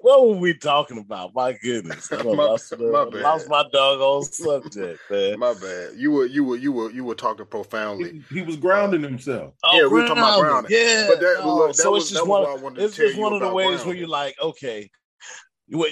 [0.00, 1.34] what were we talking about?
[1.34, 5.38] My goodness, I my, lost, my lost my doggone subject, man.
[5.38, 5.94] My bad.
[5.96, 8.22] You were you were you were you were talking profoundly.
[8.28, 9.54] He, he was grounding uh, himself.
[9.64, 10.72] Oh, yeah, we were talking about grounding.
[10.72, 12.76] Yeah, but that, oh, look, that so was, it's just one.
[12.78, 13.86] It's just one of the ways grounding.
[13.86, 14.90] where you're like, okay.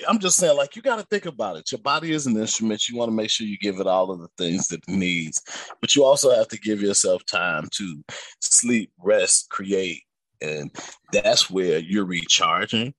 [0.08, 1.70] I'm just saying, like, you got to think about it.
[1.70, 2.88] Your body is an instrument.
[2.88, 5.42] You want to make sure you give it all of the things that it needs,
[5.82, 8.02] but you also have to give yourself time to
[8.40, 10.02] sleep, rest, create,
[10.40, 10.70] and
[11.12, 12.94] that's where you're recharging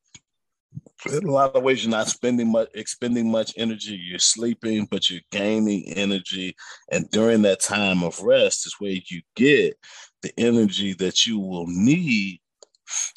[1.05, 5.09] in a lot of ways you're not spending much expending much energy you're sleeping but
[5.09, 6.55] you're gaining energy
[6.91, 9.77] and during that time of rest is where you get
[10.23, 12.39] the energy that you will need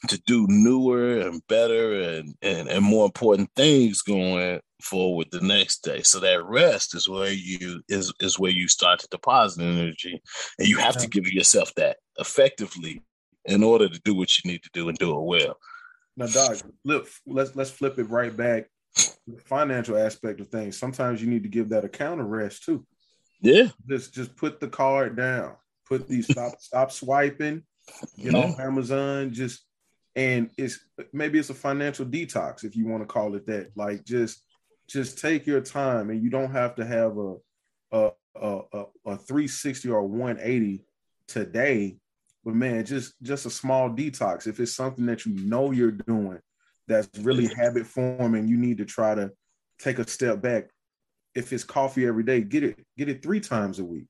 [0.09, 5.85] to do newer and better and, and, and more important things going forward the next
[5.85, 6.03] day.
[6.03, 10.21] So that rest is where you is is where you start to deposit energy.
[10.59, 13.03] And you have to give yourself that effectively
[13.45, 15.57] in order to do what you need to do and do it well.
[16.21, 18.67] Now, Doc, flip, let's let's flip it right back.
[19.27, 20.79] The financial aspect of things.
[20.79, 22.87] Sometimes you need to give that account a rest too.
[23.41, 23.69] Yeah.
[23.89, 25.57] Just just put the card down.
[25.89, 27.63] Put these stop stop swiping.
[28.23, 28.39] Get yeah.
[28.39, 29.33] off Amazon.
[29.33, 29.65] Just
[30.15, 30.79] and it's
[31.15, 33.71] maybe it's a financial detox if you want to call it that.
[33.75, 34.43] Like just
[34.91, 37.37] just take your time, and you don't have to have a
[37.93, 40.85] a a, a, a 360 or 180
[41.27, 41.97] today
[42.45, 44.47] but man, just just a small detox.
[44.47, 46.39] If it's something that you know you're doing
[46.89, 49.31] that's really habit forming, you need to try to
[49.79, 50.71] take a step back.
[51.35, 54.07] If it's coffee every day, get it get it three times a week,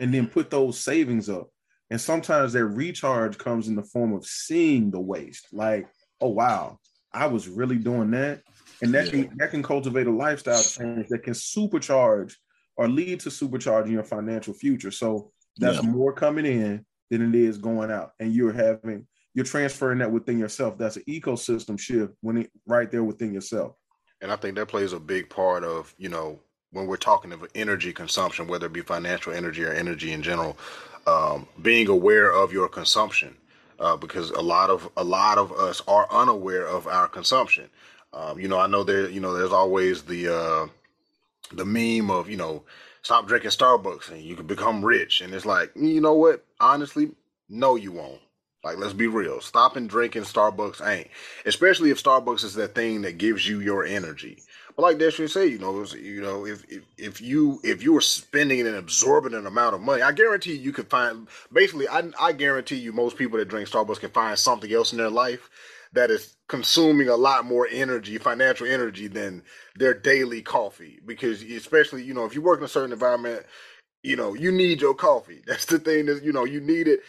[0.00, 1.48] and then put those savings up.
[1.90, 5.46] And sometimes that recharge comes in the form of seeing the waste.
[5.52, 5.88] Like,
[6.20, 6.78] oh wow,
[7.12, 8.42] I was really doing that,
[8.82, 12.34] and that can that can cultivate a lifestyle change that can supercharge
[12.76, 14.90] or lead to supercharging your financial future.
[14.90, 15.90] So that's yeah.
[15.90, 18.12] more coming in than it is going out.
[18.20, 20.78] And you're having you're transferring that within yourself.
[20.78, 23.74] That's an ecosystem shift when it right there within yourself.
[24.20, 26.40] And I think that plays a big part of, you know,
[26.72, 30.58] when we're talking of energy consumption, whether it be financial energy or energy in general,
[31.06, 33.36] um, being aware of your consumption.
[33.80, 37.70] Uh, because a lot of a lot of us are unaware of our consumption.
[38.12, 40.66] Um, you know, I know there, you know, there's always the uh,
[41.52, 42.64] the meme of, you know,
[43.02, 45.20] stop drinking Starbucks and you can become rich.
[45.20, 46.44] And it's like, you know what?
[46.60, 47.10] Honestly,
[47.48, 48.20] no, you won't.
[48.64, 49.40] Like, let's be real.
[49.40, 51.08] Stopping drinking Starbucks ain't.
[51.46, 54.42] Especially if Starbucks is that thing that gives you your energy.
[54.74, 58.00] But like Destry say, you know, you know, if, if if you if you were
[58.00, 61.28] spending an exorbitant amount of money, I guarantee you could find.
[61.52, 64.98] Basically, I I guarantee you most people that drink Starbucks can find something else in
[64.98, 65.50] their life
[65.94, 69.42] that is consuming a lot more energy, financial energy than
[69.74, 71.00] their daily coffee.
[71.04, 73.46] Because especially, you know, if you work in a certain environment,
[74.02, 75.42] you know, you need your coffee.
[75.46, 77.00] That's the thing that, you know, you need it.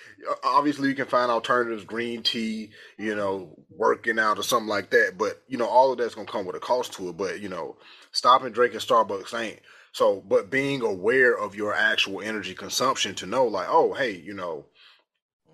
[0.43, 5.17] Obviously you can find alternatives, green tea, you know, working out or something like that.
[5.17, 7.17] But, you know, all of that's gonna come with a cost to it.
[7.17, 7.77] But, you know,
[8.11, 9.59] stopping drinking Starbucks ain't.
[9.91, 14.33] So, but being aware of your actual energy consumption to know like, oh, hey, you
[14.33, 14.65] know,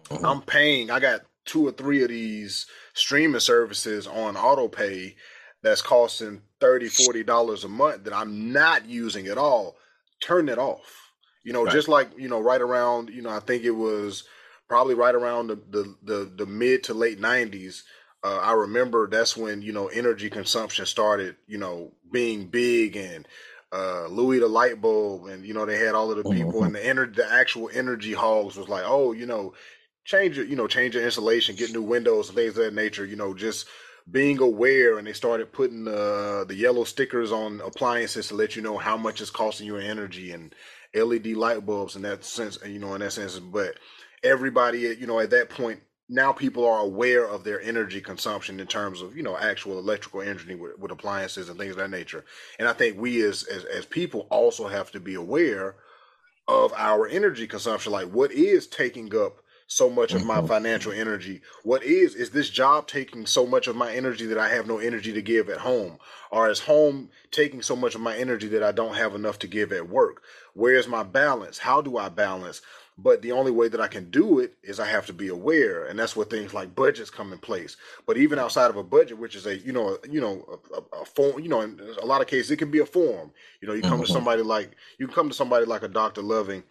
[0.10, 0.26] mm-hmm.
[0.26, 5.16] I'm paying, I got two or three of these streaming services on auto pay
[5.62, 9.76] that's costing 30 40 dollars a month that i'm not using at all
[10.22, 11.05] turn it off
[11.46, 11.72] you know right.
[11.72, 14.26] just like you know right around you know i think it was
[14.68, 17.84] probably right around the the the, the mid to late 90s
[18.24, 23.26] uh, i remember that's when you know energy consumption started you know being big and
[23.72, 26.64] uh, Louis the light bulb, and you know they had all of the people, mm-hmm.
[26.64, 29.54] and the ener- the actual energy hogs was like, oh, you know,
[30.06, 33.18] change it, you know, change your insulation, get new windows, things of that nature, you
[33.18, 33.68] know, just
[34.10, 38.62] being aware and they started putting uh, the yellow stickers on appliances to let you
[38.62, 40.54] know how much it's costing you in energy and
[40.96, 43.38] LED light bulbs in that sense, you know, in that sense.
[43.40, 43.78] But
[44.24, 48.68] everybody, you know, at that point, now people are aware of their energy consumption in
[48.68, 52.26] terms of you know actual electrical energy with, with appliances and things of that nature.
[52.60, 55.76] And I think we as, as as people also have to be aware
[56.48, 57.92] of our energy consumption.
[57.92, 60.48] Like, what is taking up so much of my mm-hmm.
[60.48, 61.42] financial energy?
[61.64, 64.78] What is is this job taking so much of my energy that I have no
[64.78, 65.98] energy to give at home?
[66.32, 69.48] Or is home taking so much of my energy that I don't have enough to
[69.48, 70.24] give at work?
[70.54, 71.58] Where is my balance?
[71.58, 72.62] How do I balance?
[72.98, 75.86] But the only way that I can do it is I have to be aware,
[75.86, 77.76] and that's where things like budgets come in place.
[78.06, 81.06] But even outside of a budget, which is a you know you know a, a
[81.06, 83.32] form, you know, in a lot of cases it can be a form.
[83.60, 84.04] You know, you come mm-hmm.
[84.04, 86.22] to somebody like you come to somebody like a Dr.
[86.22, 86.64] Loving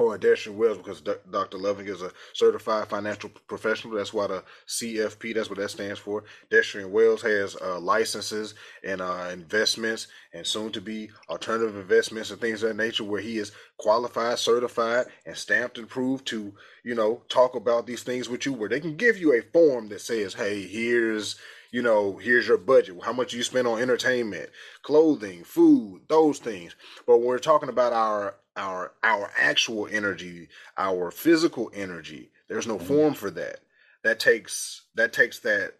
[0.00, 1.58] or Destrian Wells because Dr.
[1.58, 3.94] Loving is a certified financial professional.
[3.94, 6.24] That's why the CFP, that's what that stands for.
[6.50, 12.40] Destrian Wells has uh, licenses and uh, investments and soon to be alternative investments and
[12.40, 16.94] things of that nature where he is qualified, certified, and stamped and proved to, you
[16.94, 20.00] know, talk about these things with you where they can give you a form that
[20.00, 21.36] says, hey, here's
[21.72, 24.50] you know, here's your budget, how much you spend on entertainment,
[24.82, 26.74] clothing, food, those things.
[27.06, 32.30] But when we're talking about our our our actual energy, our physical energy.
[32.48, 32.86] There's no mm-hmm.
[32.86, 33.60] form for that.
[34.04, 35.74] That takes that takes that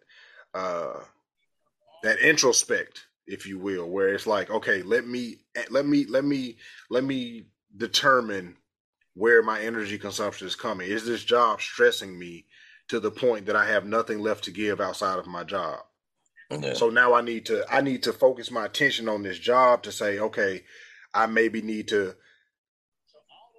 [0.54, 1.00] uh
[2.02, 5.36] that introspect, if you will, where it's like, okay, let me
[5.70, 6.56] let me let me
[6.88, 8.56] let me determine
[9.14, 10.88] where my energy consumption is coming.
[10.88, 12.46] Is this job stressing me
[12.90, 15.80] to the point that I have nothing left to give outside of my job?
[16.50, 16.74] Yeah.
[16.74, 19.92] So now I need to I need to focus my attention on this job to
[19.92, 20.62] say, okay,
[21.14, 22.16] I maybe need to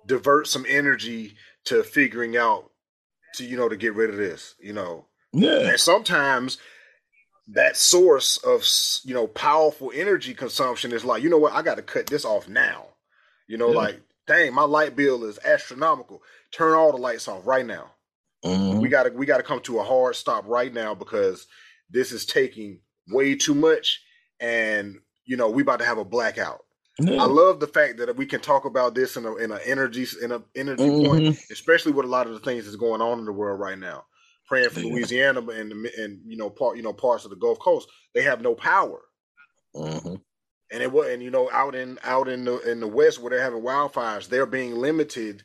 [0.06, 2.72] divert some energy to figuring out
[3.36, 6.58] to you know to get rid of this you know yeah and sometimes
[7.48, 8.66] that source of
[9.06, 12.26] you know powerful energy consumption is like you know what i got to cut this
[12.26, 12.86] off now
[13.48, 13.78] you know yeah.
[13.78, 16.22] like dang my light bill is astronomical
[16.52, 17.92] turn all the lights off right now
[18.44, 18.80] mm-hmm.
[18.80, 21.48] we got to we got to come to a hard stop right now because
[21.90, 22.80] this is taking
[23.10, 24.02] way too much
[24.40, 26.62] and you know we about to have a blackout
[27.00, 30.06] I love the fact that we can talk about this in a in an energy
[30.22, 31.08] in a energy mm-hmm.
[31.08, 33.78] point, especially with a lot of the things that's going on in the world right
[33.78, 34.06] now.
[34.48, 34.82] Praying for.
[34.82, 38.42] Louisiana and and you know part you know parts of the Gulf Coast, they have
[38.42, 39.00] no power.
[39.76, 40.16] Mm-hmm.
[40.74, 43.30] And it was and you know out in out in the in the West where
[43.30, 45.44] they're having wildfires, they're being limited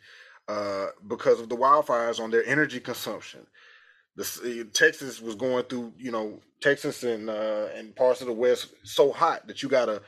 [0.48, 3.46] uh, because of the wildfires on their energy consumption.
[4.16, 4.24] The
[4.72, 9.12] Texas was going through you know Texas and uh, and parts of the West so
[9.12, 10.02] hot that you gotta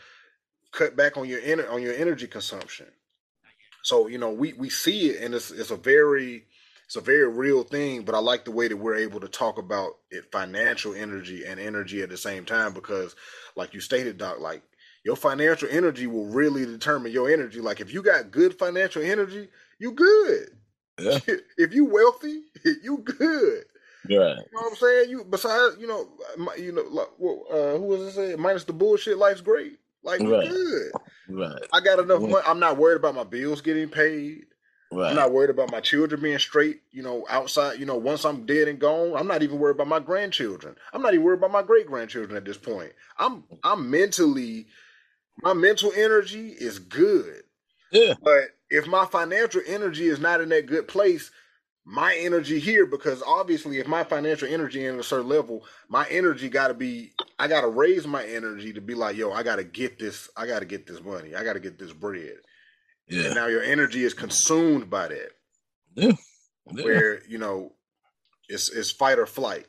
[0.72, 2.86] cut back on your ener- on your energy consumption.
[3.84, 6.47] So you know we we see it, and it's it's a very
[6.86, 8.03] it's a very real thing.
[8.03, 11.61] But I like the way that we're able to talk about it, financial energy and
[11.61, 13.16] energy at the same time, because
[13.57, 14.62] like you stated, Doc, like
[15.05, 17.61] your financial energy will really determine your energy.
[17.61, 19.49] Like if you got good financial energy,
[19.79, 20.51] you good.
[20.99, 21.18] Yeah.
[21.59, 22.43] if you wealthy,
[22.83, 23.64] you good.
[24.05, 24.11] Right.
[24.11, 25.11] You know what I'm saying?
[25.11, 26.09] You besides, you know,
[26.57, 28.41] you know, like, uh, who was it saying?
[28.41, 29.79] Minus the bullshit, life's great.
[30.03, 30.49] Like right.
[30.49, 30.93] good.
[31.29, 31.62] Right.
[31.72, 32.45] I got enough money.
[32.47, 34.45] I'm not worried about my bills getting paid.
[34.91, 35.11] Right.
[35.11, 38.47] I'm not worried about my children being straight, you know, outside, you know, once I'm
[38.47, 39.14] dead and gone.
[39.14, 40.76] I'm not even worried about my grandchildren.
[40.95, 42.93] I'm not even worried about my great grandchildren at this point.
[43.18, 44.66] I'm I'm mentally
[45.43, 47.43] my mental energy is good.
[47.91, 48.14] Yeah.
[48.22, 51.31] But if my financial energy is not in that good place,
[51.91, 56.07] my energy here because obviously if my financial energy is in a certain level my
[56.11, 59.43] energy got to be i got to raise my energy to be like yo i
[59.43, 61.93] got to get this i got to get this money i got to get this
[61.93, 62.37] bread.
[63.09, 63.25] Yeah.
[63.25, 65.31] and now your energy is consumed by that.
[65.95, 66.12] Yeah.
[66.75, 66.85] yeah.
[66.85, 67.73] where you know
[68.51, 69.66] it's it's fight or flight.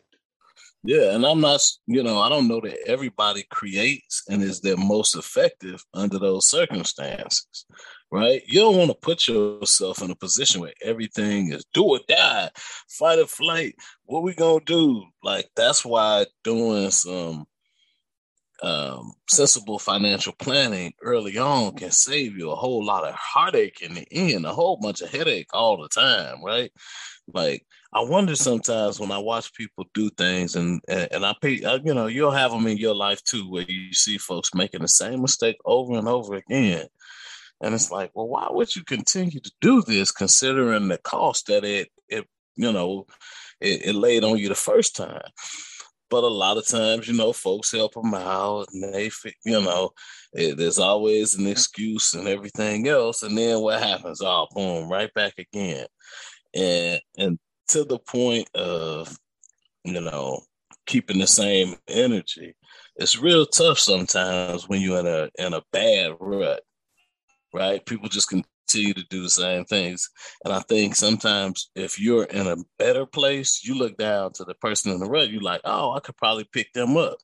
[0.84, 4.78] Yeah and i'm not you know i don't know that everybody creates and is their
[4.78, 7.66] most effective under those circumstances
[8.12, 8.41] right?
[8.47, 12.49] You don't want to put yourself in a position where everything is do or die,
[12.88, 13.76] fight or flight.
[14.05, 15.05] What we gonna do?
[15.24, 17.45] Like that's why doing some
[18.62, 23.93] um, sensible financial planning early on can save you a whole lot of heartache in
[23.93, 26.72] the end, a whole bunch of headache all the time, right?
[27.34, 31.53] Like I wonder sometimes when I watch people do things, and and I pay,
[31.84, 34.88] you know, you'll have them in your life too, where you see folks making the
[34.88, 36.88] same mistake over and over again,
[37.62, 41.64] and it's like, well, why would you continue to do this considering the cost that
[41.64, 43.05] it, it you know,
[43.60, 45.22] it, it laid on you the first time?
[46.10, 49.12] But a lot of times, you know, folks help them out and they,
[49.45, 49.91] you know,
[50.34, 53.22] it, there's always an excuse and everything else.
[53.22, 54.22] And then what happens?
[54.22, 55.86] Oh, boom, right back again.
[56.55, 57.39] And, and
[57.70, 59.16] to the point of,
[59.84, 60.41] you know,
[60.88, 62.55] keeping the same energy.
[62.95, 66.62] It's real tough sometimes when you're in a in a bad rut
[67.54, 67.86] right?
[67.86, 70.10] People just continue to do the same things.
[70.43, 74.54] And I think sometimes if you're in a better place, you look down to the
[74.56, 77.18] person in the rut, you're like, oh, I could probably pick them up.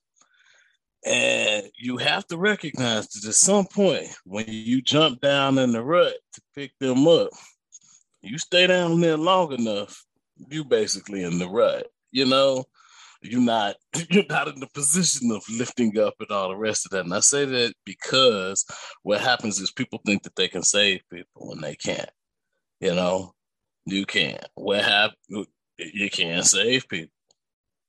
[1.04, 5.82] And you have to recognize that at some point when you jump down in the
[5.82, 7.30] rut to pick them up,
[8.22, 10.04] you stay down there long enough,
[10.48, 12.64] you basically in the rut, you know?
[13.26, 13.76] You're not
[14.10, 17.04] you're not in the position of lifting up and all the rest of that.
[17.04, 18.64] And I say that because
[19.02, 22.10] what happens is people think that they can save people when they can't.
[22.80, 23.32] You know,
[23.84, 24.44] you can't.
[24.54, 25.46] What happen?
[25.78, 27.10] You can't save people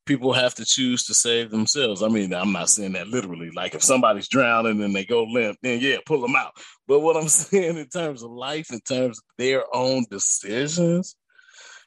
[0.07, 2.01] people have to choose to save themselves.
[2.01, 3.51] I mean, I'm not saying that literally.
[3.51, 6.53] Like if somebody's drowning and they go limp, then yeah, pull them out.
[6.87, 11.15] But what I'm saying in terms of life, in terms of their own decisions,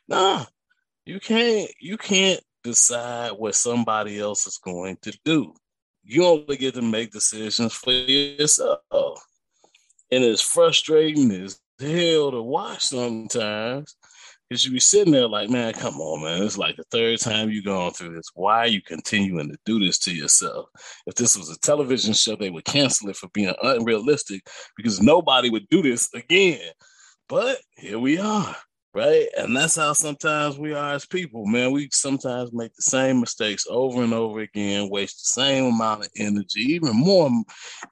[0.07, 0.45] nah,
[1.05, 5.55] you can't you can't decide what somebody else is going to do.
[6.03, 8.81] You only get to make decisions for yourself.
[10.13, 13.97] And it's frustrating as hell to watch sometimes
[14.51, 16.43] because you be sitting there like, man, come on, man.
[16.43, 18.31] It's like the third time you going through this.
[18.35, 20.67] Why are you continuing to do this to yourself?
[21.07, 24.43] If this was a television show, they would cancel it for being unrealistic
[24.77, 26.73] because nobody would do this again.
[27.29, 28.57] But here we are,
[28.95, 29.29] right?
[29.37, 31.71] And that's how sometimes we are as people, man.
[31.71, 36.11] We sometimes make the same mistakes over and over again, waste the same amount of
[36.17, 37.31] energy, even more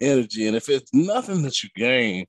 [0.00, 0.46] energy.
[0.46, 2.26] And if it's nothing that you gain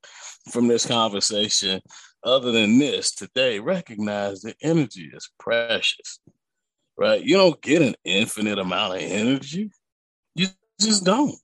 [0.50, 1.80] from this conversation,
[2.22, 6.20] other than this today, recognize that energy is precious,
[6.96, 7.22] right?
[7.22, 9.70] You don't get an infinite amount of energy.
[10.34, 10.48] You
[10.78, 11.34] just don't.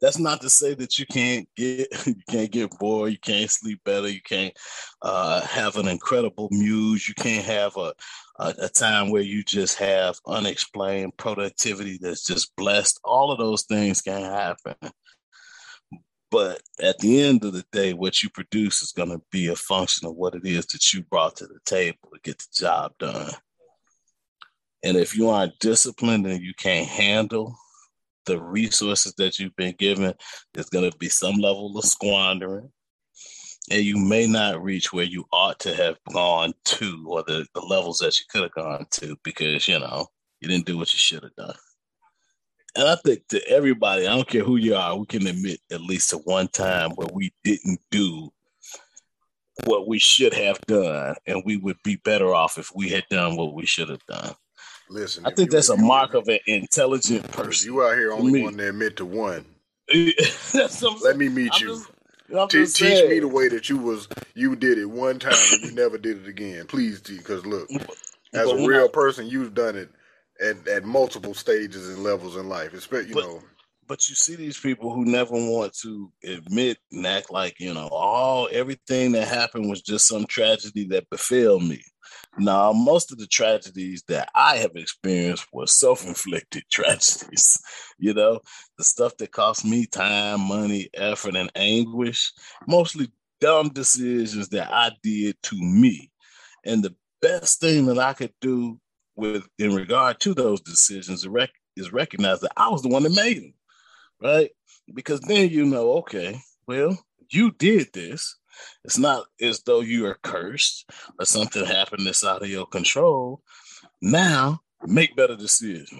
[0.00, 3.80] That's not to say that you can't get you can't get bored, you can't sleep
[3.84, 4.56] better, you can't
[5.02, 7.94] uh, have an incredible muse, you can't have a,
[8.38, 13.00] a a time where you just have unexplained productivity that's just blessed.
[13.04, 14.74] All of those things can happen.
[16.30, 19.54] But at the end of the day, what you produce is going to be a
[19.54, 22.92] function of what it is that you brought to the table to get the job
[22.98, 23.30] done.
[24.82, 27.56] And if you aren't disciplined and you can't handle
[28.26, 30.14] the resources that you've been given,
[30.52, 32.70] there's going to be some level of squandering.
[33.70, 37.60] And you may not reach where you ought to have gone to or the, the
[37.60, 40.06] levels that you could have gone to because, you know,
[40.40, 41.54] you didn't do what you should have done
[42.76, 45.80] and I think to everybody, I don't care who you are, we can admit at
[45.80, 48.32] least to one time where we didn't do
[49.64, 53.36] what we should have done, and we would be better off if we had done
[53.36, 54.34] what we should have done.
[54.94, 57.72] Listen, I think that's a mark of an intelligent person.
[57.72, 59.44] You out here only one to admit to one.
[60.54, 61.84] Let me meet I'm you.
[62.48, 65.62] Just, Te- teach me the way that you was you did it one time and
[65.62, 67.00] you never did it again, please.
[67.00, 67.68] Because look,
[68.32, 69.90] as a real person, you've done it
[70.40, 72.72] at, at multiple stages and levels in life.
[72.72, 73.42] Especially, you but, know.
[73.88, 77.88] But you see these people who never want to admit and act like, you know,
[77.88, 81.82] all everything that happened was just some tragedy that befell me.
[82.38, 87.58] Now, most of the tragedies that I have experienced were self-inflicted tragedies.
[87.98, 88.40] You know,
[88.76, 92.32] the stuff that cost me time, money, effort, and anguish,
[92.66, 93.08] mostly
[93.40, 96.10] dumb decisions that I did to me.
[96.64, 98.80] And the best thing that I could do
[99.16, 101.26] with in regard to those decisions
[101.76, 103.54] is recognize that I was the one that made them,
[104.20, 104.50] right?
[104.92, 106.98] Because then you know, okay, well,
[107.30, 108.36] you did this.
[108.84, 113.42] It's not as though you are cursed or something happened that's out of your control.
[114.00, 115.90] Now, make better decisions.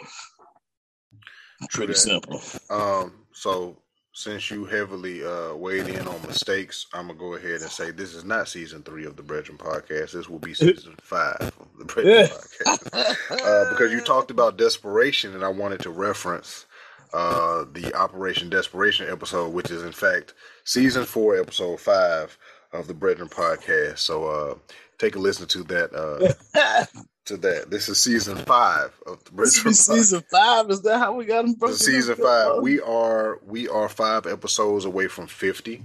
[1.71, 2.41] Pretty simple.
[2.71, 3.79] Um, so
[4.13, 8.15] since you heavily uh, weighed in on mistakes, I'm gonna go ahead and say this
[8.15, 10.13] is not season three of the Breadren podcast.
[10.13, 15.35] This will be season five of the Breadren podcast uh, because you talked about desperation,
[15.35, 16.67] and I wanted to reference
[17.15, 20.35] uh, the Operation Desperation episode, which is in fact
[20.65, 22.37] season four, episode five
[22.73, 23.99] of the Breadren podcast.
[23.99, 24.55] So uh,
[24.99, 26.85] take a listen to that uh,
[27.27, 27.71] to that.
[27.71, 30.69] This is season five of the is season five.
[30.71, 31.73] Is that how we got them?
[31.73, 32.61] Season five.
[32.61, 35.83] We are we are five episodes away from fifty.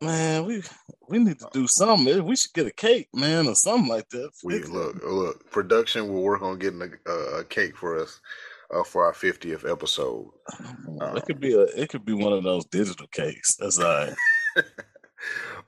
[0.00, 0.62] Man, we
[1.08, 2.24] we need to do something.
[2.24, 4.30] We should get a cake, man, or something like that.
[4.42, 5.48] We look look.
[5.52, 8.20] Production will work on getting a, a cake for us
[8.74, 10.30] uh, for our fiftieth episode.
[11.00, 13.56] Um, it could be a it could be one of those digital cakes.
[13.56, 14.14] That's all right.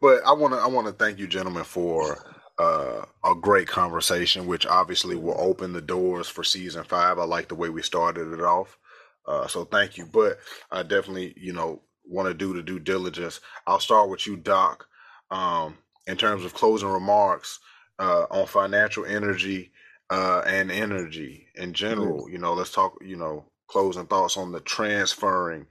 [0.01, 2.19] but I want to I want to thank you, gentlemen, for
[2.59, 7.19] uh, a great conversation, which obviously will open the doors for season five.
[7.19, 8.79] I like the way we started it off.
[9.27, 10.07] Uh, so thank you.
[10.07, 10.39] But
[10.71, 13.41] I definitely, you know, want to do the due diligence.
[13.67, 14.87] I'll start with you, Doc.
[15.31, 15.77] Um,
[16.07, 17.59] in terms of closing remarks
[17.99, 19.73] uh, on financial energy
[20.11, 24.61] uh, and energy in general, you know, let's talk, you know, closing thoughts on the
[24.61, 25.67] transferring,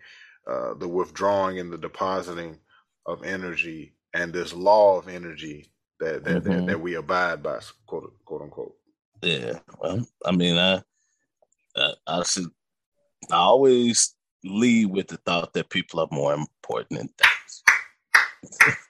[0.47, 2.59] uh, the withdrawing and the depositing
[3.05, 6.51] of energy and this law of energy that that, mm-hmm.
[6.51, 8.75] that, that we abide by, quote quote unquote.
[9.21, 10.81] Yeah, well, I mean, I,
[11.75, 12.49] I, I should,
[13.31, 14.13] I always
[14.43, 18.77] lead with the thought that people are more important than things.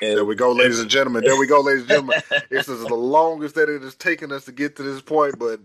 [0.00, 1.24] there we go, ladies and gentlemen.
[1.24, 2.22] There we go, ladies and gentlemen.
[2.50, 5.60] this is the longest that it has taken us to get to this point, but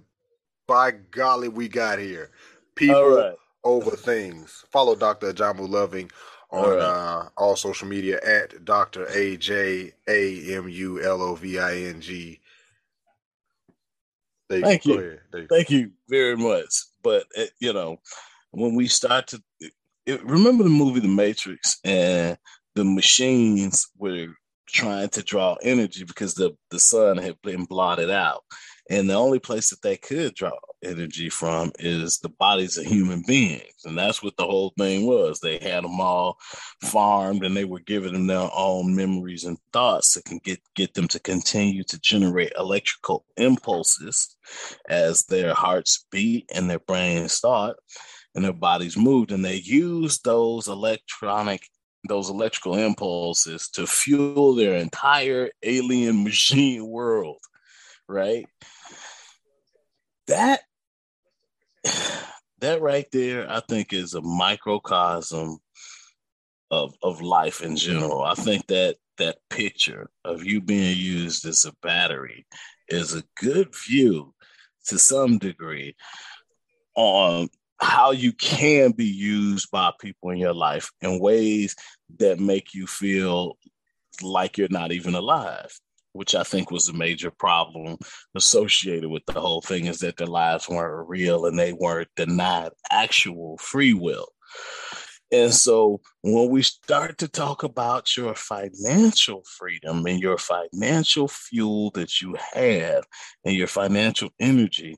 [0.68, 2.32] by golly, we got here.
[2.76, 3.36] People right.
[3.64, 4.64] over things.
[4.72, 5.34] Follow Dr.
[5.34, 6.10] Ajamu Loving
[6.52, 6.82] on all, right.
[6.82, 9.06] uh, all social media at Dr.
[9.08, 12.40] A J A M U L O V I N G.
[14.50, 15.18] Thank you.
[15.34, 15.48] you.
[15.50, 16.74] Thank you very much.
[17.04, 18.00] But uh, you know,
[18.52, 19.42] when we start to
[20.06, 22.38] it, remember the movie The Matrix and
[22.76, 24.28] the machines were
[24.68, 28.44] trying to draw energy because the the sun had been blotted out,
[28.90, 30.52] and the only place that they could draw
[30.84, 33.86] energy from is the bodies of human beings.
[33.86, 35.40] And that's what the whole thing was.
[35.40, 36.38] They had them all
[36.84, 40.94] farmed and they were giving them their own memories and thoughts that can get, get
[40.94, 44.36] them to continue to generate electrical impulses
[44.90, 47.76] as their hearts beat and their brains thought
[48.36, 49.32] and their bodies moved.
[49.32, 51.62] And they used those electronic
[52.08, 57.40] those electrical impulses to fuel their entire alien machine world,
[58.08, 58.46] right?
[60.28, 60.62] That
[62.60, 65.58] that right there, I think, is a microcosm
[66.70, 68.24] of of life in general.
[68.24, 72.46] I think that that picture of you being used as a battery
[72.90, 74.34] is a good view
[74.88, 75.96] to some degree
[76.96, 77.50] on
[77.82, 81.76] how you can be used by people in your life in ways
[82.20, 83.58] that make you feel
[84.22, 85.72] like you're not even alive
[86.14, 87.98] which I think was a major problem
[88.36, 92.72] associated with the whole thing, is that their lives weren't real and they weren't denied
[92.92, 94.28] actual free will.
[95.32, 101.90] And so when we start to talk about your financial freedom and your financial fuel
[101.92, 103.06] that you have
[103.46, 104.98] and your financial energy,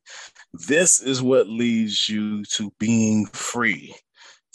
[0.54, 3.94] this is what leads you to being free,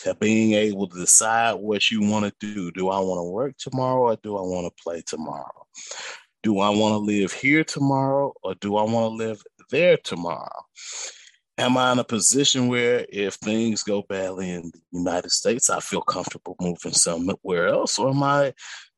[0.01, 2.72] to being able to decide what you want to do.
[2.72, 5.66] Do I want to work tomorrow or do I want to play tomorrow?
[6.43, 10.64] Do I want to live here tomorrow or do I want to live there tomorrow?
[11.59, 15.80] Am I in a position where if things go badly in the United States, I
[15.80, 17.98] feel comfortable moving somewhere else?
[17.98, 18.54] Or am I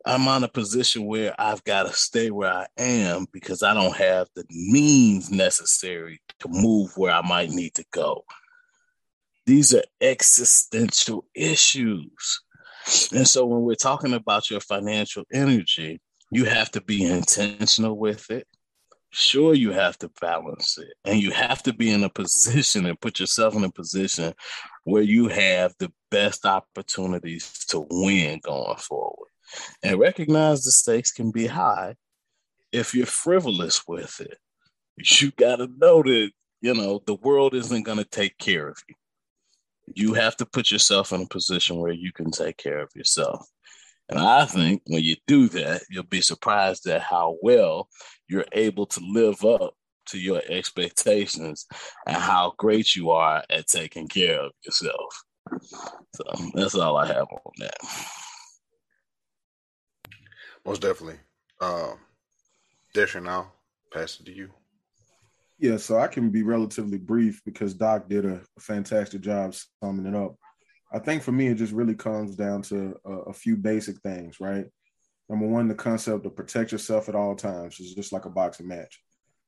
[0.07, 3.97] I'm in a position where I've got to stay where I am because I don't
[3.97, 8.25] have the means necessary to move where I might need to go.
[9.45, 12.41] These are existential issues.
[13.13, 16.01] And so when we're talking about your financial energy,
[16.31, 18.47] you have to be intentional with it.
[19.13, 23.01] Sure, you have to balance it, and you have to be in a position and
[23.01, 24.35] put yourself in a position
[24.85, 29.29] where you have the best opportunities to win going forward.
[29.83, 31.97] And recognize the stakes can be high
[32.71, 34.39] if you're frivolous with it.
[35.21, 36.31] You got to know that,
[36.61, 38.95] you know, the world isn't going to take care of you.
[39.93, 43.45] You have to put yourself in a position where you can take care of yourself.
[44.11, 47.89] And I think when you do that, you'll be surprised at how well
[48.29, 49.75] you're able to live up
[50.07, 51.67] to your expectations
[52.07, 55.23] and how great you are at taking care of yourself.
[56.15, 57.77] So that's all I have on that.
[60.67, 61.21] Most definitely.
[61.61, 61.99] Um,
[62.95, 63.53] Desher, now
[63.93, 64.51] pass it to you.
[65.59, 70.17] Yeah, so I can be relatively brief because Doc did a fantastic job summing it
[70.17, 70.37] up.
[70.93, 74.41] I think for me, it just really comes down to a, a, few basic things,
[74.41, 74.67] right?
[75.29, 78.67] Number one, the concept of protect yourself at all times is just like a boxing
[78.67, 79.01] match.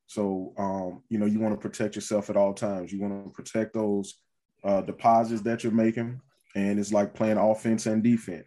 [0.06, 2.92] So, um, you know, you want to protect yourself at all times.
[2.92, 4.20] You want to protect those
[4.62, 6.20] uh, deposits that you're making.
[6.54, 8.46] And it's like playing offense and defense.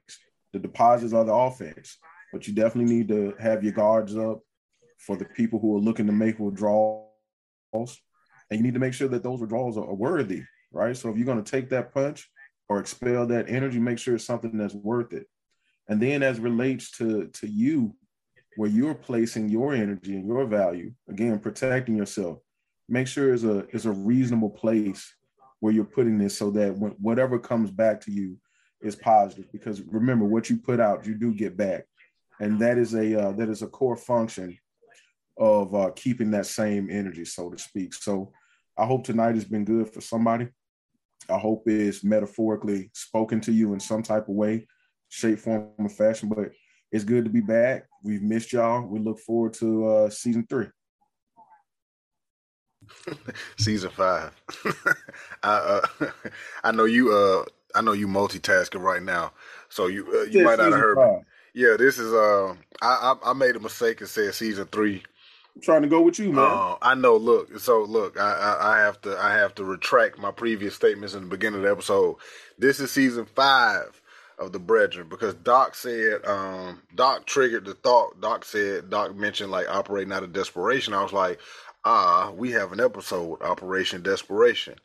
[0.53, 1.97] The deposits are the offense,
[2.31, 4.39] but you definitely need to have your guards up
[4.99, 7.09] for the people who are looking to make withdrawals.
[7.73, 10.95] And you need to make sure that those withdrawals are worthy, right?
[10.95, 12.29] So if you're going to take that punch,
[12.69, 15.27] or expel that energy, make sure it's something that's worth it.
[15.87, 17.95] And then as relates to to you,
[18.55, 22.39] where you're placing your energy and your value, again, protecting yourself,
[22.87, 25.13] make sure it's a it's a reasonable place
[25.59, 28.37] where you're putting this so that when, whatever comes back to you
[28.81, 29.51] is positive.
[29.51, 31.85] Because remember, what you put out, you do get back,
[32.39, 34.57] and that is a uh, that is a core function
[35.37, 37.93] of uh, keeping that same energy, so to speak.
[37.93, 38.31] So
[38.77, 40.47] I hope tonight has been good for somebody.
[41.29, 44.67] I hope it's metaphorically spoken to you in some type of way,
[45.09, 46.29] shape, form, or fashion.
[46.29, 46.51] But
[46.91, 47.87] it's good to be back.
[48.03, 48.85] We've missed y'all.
[48.87, 50.67] We look forward to uh, season three.
[53.57, 54.31] season five.
[55.43, 56.07] I uh,
[56.63, 59.33] I know you uh I know you multitasking right now,
[59.69, 60.97] so you uh, you might not have heard.
[60.97, 61.21] Me.
[61.53, 65.03] yeah, this is uh, I, I, I made a mistake and said season three.
[65.55, 66.43] I'm trying to go with you, man.
[66.43, 67.15] Uh, I know.
[67.15, 71.13] Look, so look, I, I, I have to I have to retract my previous statements
[71.13, 72.17] in the beginning of the episode.
[72.57, 74.01] This is season five
[74.37, 78.19] of the Breadren because Doc said um, Doc triggered the thought.
[78.19, 80.93] Doc said Doc mentioned like operating out of desperation.
[80.93, 81.39] I was like,
[81.85, 84.75] ah, we have an episode, Operation Desperation.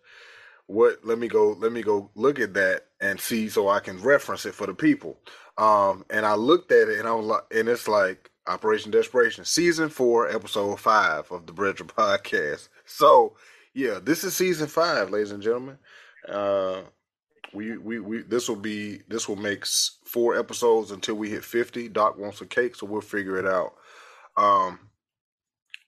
[0.66, 1.04] What?
[1.04, 1.56] Let me go.
[1.58, 4.74] Let me go look at that and see so I can reference it for the
[4.74, 5.18] people.
[5.58, 9.44] Um, and I looked at it and I was like, and it's like Operation Desperation,
[9.44, 12.68] season four, episode five of the Breadren podcast.
[12.84, 13.36] So
[13.74, 15.78] yeah, this is season five, ladies and gentlemen.
[16.28, 16.82] Uh,
[17.52, 19.64] we, we, we, this will be, this will make
[20.04, 21.88] four episodes until we hit 50.
[21.88, 23.74] Doc wants a cake, so we'll figure it out.
[24.36, 24.80] Um,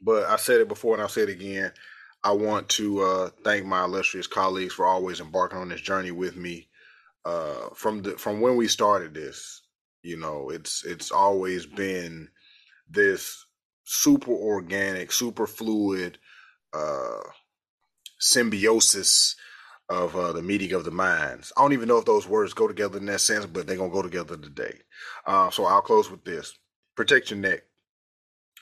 [0.01, 1.73] but I said it before and I'll say it again.
[2.23, 6.37] I want to uh, thank my illustrious colleagues for always embarking on this journey with
[6.37, 6.69] me.
[7.25, 9.63] Uh, from the from when we started this,
[10.03, 12.29] you know, it's it's always been
[12.93, 13.47] this
[13.85, 16.19] super organic, super fluid
[16.73, 17.21] uh,
[18.19, 19.37] symbiosis
[19.89, 21.53] of uh, the meeting of the minds.
[21.57, 23.93] I don't even know if those words go together in that sense, but they're gonna
[23.93, 24.79] go together today.
[25.27, 26.55] Uh, so I'll close with this:
[26.97, 27.63] protect your neck,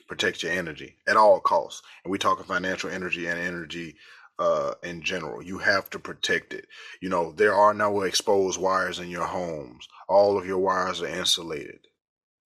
[0.07, 1.81] protect your energy at all costs.
[2.03, 3.95] And we talking financial energy and energy
[4.39, 5.43] uh, in general.
[5.43, 6.65] You have to protect it.
[7.01, 9.87] You know, there are no exposed wires in your homes.
[10.09, 11.87] All of your wires are insulated.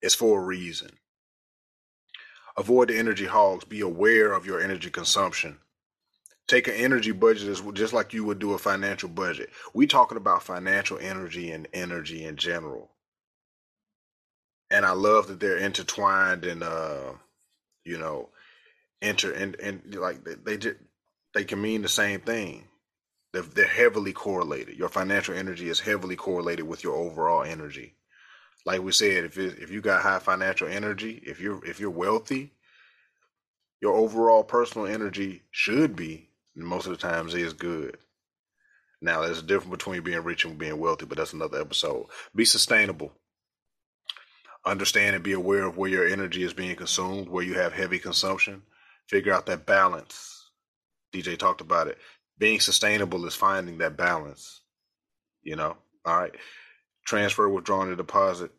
[0.02, 0.90] It's for a reason.
[2.58, 3.64] Avoid the energy hogs.
[3.64, 5.58] Be aware of your energy consumption.
[6.48, 9.50] Take an energy budget just like you would do a financial budget.
[9.74, 12.90] We talking about financial energy and energy in general.
[14.70, 17.14] And I love that they're intertwined and uh,
[17.84, 18.30] you know,
[19.02, 20.76] enter and and like they, they just
[21.34, 22.68] they can mean the same thing.
[23.34, 24.78] They're, they're heavily correlated.
[24.78, 27.95] Your financial energy is heavily correlated with your overall energy.
[28.66, 31.90] Like we said, if it, if you got high financial energy, if you're if you're
[31.90, 32.52] wealthy,
[33.80, 37.96] your overall personal energy should be most of the times is good.
[39.00, 42.06] Now, there's a difference between being rich and being wealthy, but that's another episode.
[42.34, 43.12] Be sustainable.
[44.64, 47.98] Understand and be aware of where your energy is being consumed, where you have heavy
[47.98, 48.62] consumption.
[49.06, 50.36] Figure out that balance
[51.12, 51.98] DJ talked about it.
[52.38, 54.60] Being sustainable is finding that balance.
[55.42, 56.34] You know, all right.
[57.06, 58.50] Transfer, withdrawing, and deposit.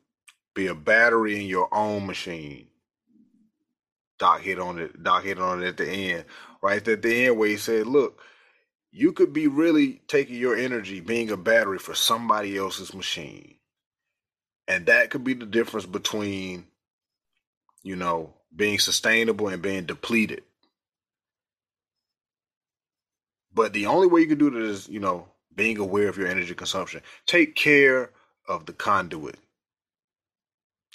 [0.58, 2.66] Be a battery in your own machine.
[4.18, 5.04] Doc hit on it.
[5.04, 6.26] Doc hit on it at the end,
[6.64, 8.20] right at the end where he said, "Look,
[8.92, 13.60] you could be really taking your energy, being a battery for somebody else's machine,
[14.68, 16.66] and that could be the difference between,
[17.84, 20.44] you know, being sustainable and being depleted."
[23.54, 26.28] But the only way you can do that is, you know, being aware of your
[26.28, 27.04] energy consumption.
[27.28, 28.12] Take care
[28.48, 29.38] of the conduit.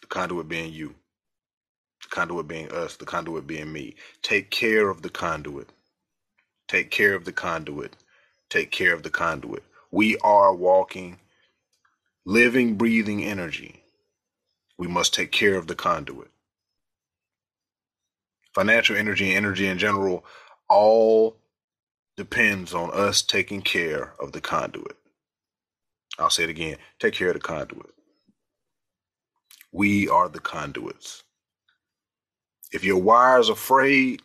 [0.03, 0.97] The conduit being you.
[2.03, 2.97] The conduit being us.
[2.97, 3.97] The conduit being me.
[4.23, 5.71] Take care of the conduit.
[6.69, 7.97] Take care of the conduit.
[8.51, 9.65] Take care of the conduit.
[9.91, 11.21] We are walking,
[12.27, 13.83] living, breathing energy.
[14.79, 16.31] We must take care of the conduit.
[18.55, 20.25] Financial energy and energy in general
[20.69, 21.37] all
[22.17, 24.97] depends on us taking care of the conduit.
[26.19, 27.91] I'll say it again take care of the conduit.
[29.73, 31.25] We are the conduits.
[32.73, 34.23] If your wires are frayed,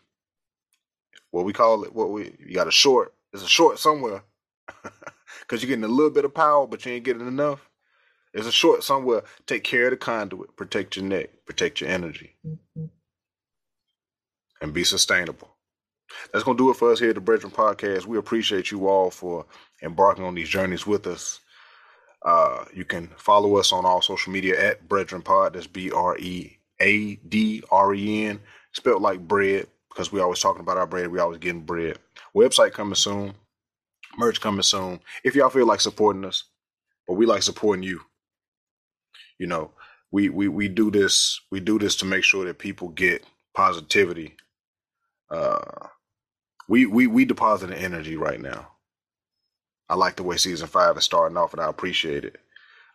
[1.31, 4.23] what we call it, what we you got a short, there's a short somewhere.
[5.41, 7.69] Because you're getting a little bit of power, but you ain't getting enough.
[8.33, 9.23] There's a short somewhere.
[9.45, 12.85] Take care of the conduit, protect your neck, protect your energy, mm-hmm.
[14.61, 15.49] and be sustainable.
[16.31, 18.05] That's going to do it for us here at the Breadren Podcast.
[18.05, 19.45] We appreciate you all for
[19.81, 21.39] embarking on these journeys with us.
[22.23, 25.53] Uh, you can follow us on all social media at Breadren Pod.
[25.53, 28.39] That's B R E A D R E N,
[28.73, 31.09] spelled like bread, because we always talking about our bread.
[31.09, 31.99] We always getting bread.
[32.35, 33.33] Website coming soon.
[34.17, 34.99] Merch coming soon.
[35.23, 36.43] If y'all feel like supporting us,
[37.07, 38.01] but we like supporting you.
[39.39, 39.71] You know,
[40.11, 41.39] we we we do this.
[41.51, 44.35] We do this to make sure that people get positivity.
[45.29, 45.87] Uh,
[46.67, 48.69] we we we deposit the energy right now.
[49.89, 52.37] I like the way season five is starting off, and I appreciate it.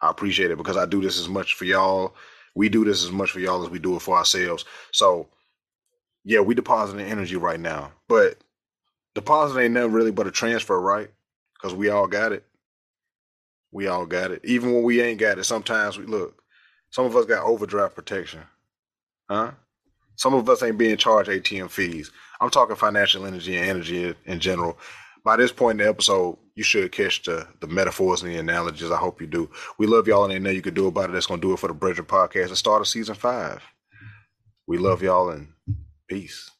[0.01, 2.15] I appreciate it because I do this as much for y'all.
[2.55, 4.65] We do this as much for y'all as we do it for ourselves.
[4.93, 5.29] So,
[6.25, 8.39] yeah, we depositing energy right now, but
[9.15, 11.11] deposit ain't nothing really but a transfer, right?
[11.55, 12.45] Because we all got it.
[13.71, 14.43] We all got it.
[14.45, 16.43] Even when we ain't got it, sometimes we look.
[16.91, 18.41] Some of us got overdraft protection,
[19.31, 19.53] huh?
[20.17, 22.11] Some of us ain't being charged ATM fees.
[22.41, 24.79] I'm talking financial energy and energy in general.
[25.25, 28.91] By this point in the episode, you should catch the the metaphors and the analogies.
[28.91, 29.51] I hope you do.
[29.79, 31.13] We love y'all, and ain't nothing you can do about it.
[31.13, 32.49] That's gonna do it for the Breadren Podcast.
[32.49, 33.63] The start of season five.
[34.67, 35.49] We love y'all and
[36.09, 36.51] peace.